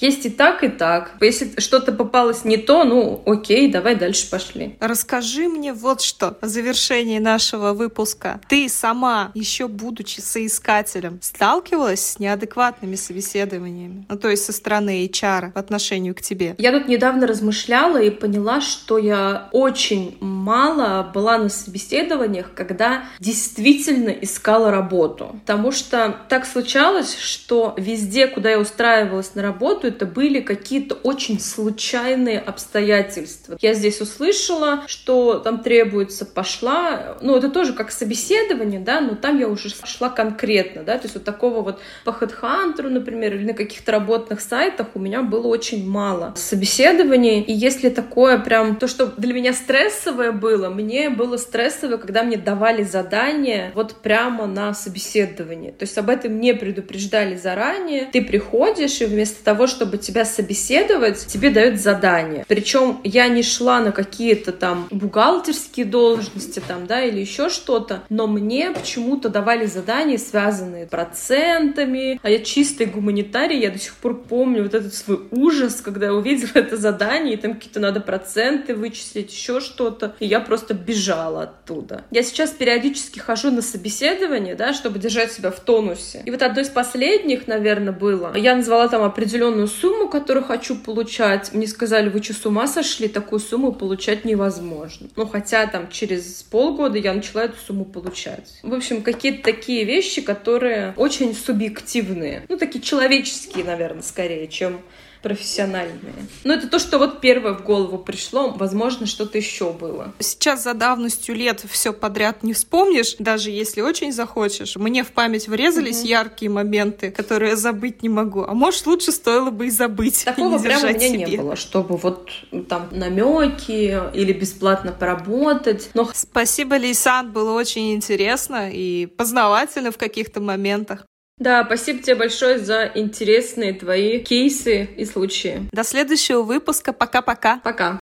есть 0.00 0.26
и 0.26 0.30
так, 0.30 0.62
и 0.62 0.68
так. 0.68 1.12
Если 1.20 1.58
что-то 1.60 1.92
попалось 1.92 2.44
не 2.44 2.56
то, 2.56 2.84
ну 2.84 3.22
окей, 3.26 3.70
давай 3.70 3.94
дальше 3.94 4.28
пошли. 4.30 4.76
Расскажи 4.80 5.48
мне 5.48 5.72
вот 5.72 6.00
что 6.00 6.36
в 6.40 6.46
завершении 6.46 7.18
нашего 7.18 7.72
выпуска. 7.72 8.40
Ты 8.48 8.68
сама, 8.68 9.30
еще 9.34 9.68
будучи 9.68 10.20
соискателем, 10.20 11.18
сталкивалась 11.22 12.04
с 12.04 12.18
неадекватными 12.18 12.94
собеседованиями? 12.94 14.06
Ну, 14.08 14.16
то 14.16 14.28
есть 14.28 14.44
со 14.44 14.52
стороны 14.52 15.06
HR 15.06 15.52
по 15.52 15.60
отношению 15.60 16.14
к 16.14 16.20
тебе? 16.20 16.54
Я 16.58 16.72
тут 16.72 16.88
недавно 16.88 17.26
размышляла 17.26 18.00
и 18.00 18.10
поняла, 18.10 18.60
что 18.60 18.98
я 18.98 19.48
очень 19.52 20.16
мало 20.20 21.10
была 21.14 21.38
на 21.38 21.48
собеседованиях, 21.48 22.52
когда 22.54 23.04
действительно 23.20 24.10
искала 24.10 24.70
работу. 24.70 25.36
Потому 25.40 25.72
что 25.72 26.16
так 26.28 26.46
случалось, 26.46 27.16
что 27.16 27.74
везде, 27.76 28.26
куда 28.26 28.50
я 28.50 28.58
устраивалась 28.58 29.34
на 29.34 29.42
работу, 29.42 29.85
что 29.86 29.94
это 29.94 30.06
были 30.06 30.40
какие-то 30.40 30.96
очень 30.96 31.38
случайные 31.38 32.40
обстоятельства. 32.40 33.56
Я 33.60 33.74
здесь 33.74 34.00
услышала, 34.00 34.82
что 34.88 35.38
там 35.38 35.62
требуется, 35.62 36.26
пошла, 36.26 37.16
ну, 37.20 37.36
это 37.36 37.50
тоже 37.50 37.72
как 37.72 37.92
собеседование, 37.92 38.80
да, 38.80 39.00
но 39.00 39.14
там 39.14 39.38
я 39.38 39.48
уже 39.48 39.68
шла 39.68 40.08
конкретно, 40.08 40.82
да, 40.82 40.98
то 40.98 41.04
есть 41.04 41.14
вот 41.14 41.24
такого 41.24 41.62
вот 41.62 41.78
по 42.04 42.10
HeadHunter, 42.10 42.88
например, 42.88 43.36
или 43.36 43.44
на 43.44 43.54
каких-то 43.54 43.92
работных 43.92 44.40
сайтах 44.40 44.88
у 44.94 44.98
меня 44.98 45.22
было 45.22 45.46
очень 45.46 45.88
мало 45.88 46.34
собеседований, 46.36 47.42
и 47.42 47.52
если 47.52 47.88
такое 47.88 48.38
прям, 48.38 48.76
то, 48.76 48.88
что 48.88 49.06
для 49.06 49.34
меня 49.34 49.52
стрессовое 49.52 50.32
было, 50.32 50.68
мне 50.68 51.10
было 51.10 51.36
стрессовое, 51.36 51.98
когда 51.98 52.24
мне 52.24 52.36
давали 52.36 52.82
задание 52.82 53.70
вот 53.74 53.94
прямо 54.02 54.46
на 54.46 54.74
собеседование, 54.74 55.70
то 55.70 55.84
есть 55.84 55.96
об 55.96 56.10
этом 56.10 56.40
не 56.40 56.54
предупреждали 56.54 57.36
заранее, 57.36 58.08
ты 58.12 58.22
приходишь, 58.22 59.00
и 59.00 59.04
вместо 59.04 59.44
того, 59.44 59.68
чтобы 59.76 59.98
тебя 59.98 60.24
собеседовать, 60.24 61.26
тебе 61.26 61.50
дают 61.50 61.78
задание. 61.78 62.46
Причем 62.48 62.98
я 63.04 63.28
не 63.28 63.42
шла 63.42 63.80
на 63.80 63.92
какие-то 63.92 64.52
там 64.52 64.88
бухгалтерские 64.90 65.84
должности 65.84 66.62
там, 66.66 66.86
да, 66.86 67.04
или 67.04 67.20
еще 67.20 67.50
что-то, 67.50 68.02
но 68.08 68.26
мне 68.26 68.70
почему-то 68.70 69.28
давали 69.28 69.66
задания, 69.66 70.16
связанные 70.16 70.86
с 70.86 70.88
процентами, 70.88 72.18
а 72.22 72.30
я 72.30 72.38
чистый 72.38 72.86
гуманитарий, 72.86 73.60
я 73.60 73.70
до 73.70 73.78
сих 73.78 73.94
пор 73.94 74.18
помню 74.18 74.62
вот 74.62 74.72
этот 74.72 74.94
свой 74.94 75.20
ужас, 75.30 75.82
когда 75.82 76.06
я 76.06 76.14
увидела 76.14 76.52
это 76.54 76.78
задание, 76.78 77.34
и 77.34 77.36
там 77.36 77.54
какие-то 77.54 77.80
надо 77.80 78.00
проценты 78.00 78.74
вычислить, 78.74 79.30
еще 79.30 79.60
что-то, 79.60 80.14
и 80.20 80.26
я 80.26 80.40
просто 80.40 80.72
бежала 80.72 81.42
оттуда. 81.42 82.04
Я 82.10 82.22
сейчас 82.22 82.50
периодически 82.50 83.18
хожу 83.18 83.50
на 83.50 83.60
собеседование, 83.60 84.54
да, 84.54 84.72
чтобы 84.72 84.98
держать 84.98 85.32
себя 85.32 85.50
в 85.50 85.60
тонусе. 85.60 86.22
И 86.24 86.30
вот 86.30 86.40
одно 86.40 86.62
из 86.62 86.70
последних, 86.70 87.46
наверное, 87.46 87.92
было, 87.92 88.34
я 88.36 88.56
назвала 88.56 88.88
там 88.88 89.02
определенную 89.02 89.65
определенную 89.66 89.68
сумму, 89.68 90.08
которую 90.08 90.44
хочу 90.44 90.76
получать. 90.76 91.52
Мне 91.52 91.66
сказали, 91.66 92.08
вы 92.08 92.22
что, 92.22 92.34
с 92.34 92.46
ума 92.46 92.66
сошли? 92.66 93.08
Такую 93.08 93.40
сумму 93.40 93.72
получать 93.72 94.24
невозможно. 94.24 95.08
Ну, 95.16 95.26
хотя 95.26 95.66
там 95.66 95.88
через 95.90 96.42
полгода 96.42 96.98
я 96.98 97.12
начала 97.12 97.44
эту 97.44 97.56
сумму 97.66 97.84
получать. 97.84 98.60
В 98.62 98.72
общем, 98.72 99.02
какие-то 99.02 99.42
такие 99.42 99.84
вещи, 99.84 100.22
которые 100.22 100.94
очень 100.96 101.34
субъективные. 101.34 102.44
Ну, 102.48 102.56
такие 102.56 102.80
человеческие, 102.82 103.64
наверное, 103.64 104.02
скорее, 104.02 104.48
чем 104.48 104.80
профессиональные. 105.26 106.14
Но 106.44 106.54
это 106.54 106.68
то, 106.68 106.78
что 106.78 106.98
вот 106.98 107.20
первое 107.20 107.54
в 107.54 107.64
голову 107.64 107.98
пришло. 107.98 108.50
Возможно, 108.50 109.06
что-то 109.06 109.36
еще 109.38 109.72
было. 109.72 110.14
Сейчас 110.20 110.62
за 110.62 110.72
давностью 110.72 111.34
лет 111.34 111.64
все 111.68 111.92
подряд 111.92 112.44
не 112.44 112.52
вспомнишь, 112.52 113.16
даже 113.18 113.50
если 113.50 113.80
очень 113.80 114.12
захочешь. 114.12 114.76
Мне 114.76 115.02
в 115.02 115.10
память 115.10 115.48
врезались 115.48 116.02
угу. 116.02 116.08
яркие 116.08 116.48
моменты, 116.48 117.10
которые 117.10 117.50
я 117.50 117.56
забыть 117.56 118.04
не 118.04 118.08
могу. 118.08 118.44
А 118.44 118.54
может, 118.54 118.86
лучше 118.86 119.10
стоило 119.10 119.50
бы 119.50 119.66
и 119.66 119.70
забыть. 119.70 120.24
Такого 120.24 120.60
и 120.60 120.62
прямо 120.62 120.84
у 120.84 120.88
меня 120.90 121.00
себе. 121.00 121.26
не 121.26 121.36
было, 121.38 121.56
чтобы 121.56 121.96
вот 121.96 122.30
там 122.68 122.86
намеки 122.92 124.00
или 124.14 124.32
бесплатно 124.32 124.92
поработать. 124.92 125.90
Но... 125.94 126.08
Спасибо, 126.14 126.74
Лейсан, 126.74 127.32
было 127.32 127.50
очень 127.50 127.94
интересно 127.94 128.70
и 128.70 129.06
познавательно 129.06 129.90
в 129.90 129.98
каких-то 129.98 130.40
моментах. 130.40 131.04
Да, 131.38 131.64
спасибо 131.66 132.02
тебе 132.02 132.14
большое 132.16 132.58
за 132.58 132.90
интересные 132.94 133.74
твои 133.74 134.20
кейсы 134.20 134.88
и 134.96 135.04
случаи. 135.04 135.68
До 135.72 135.84
следующего 135.84 136.42
выпуска. 136.42 136.92
Пока-пока. 136.92 137.60
Пока. 137.62 137.84
-пока. 137.84 137.92
Пока. 137.94 138.05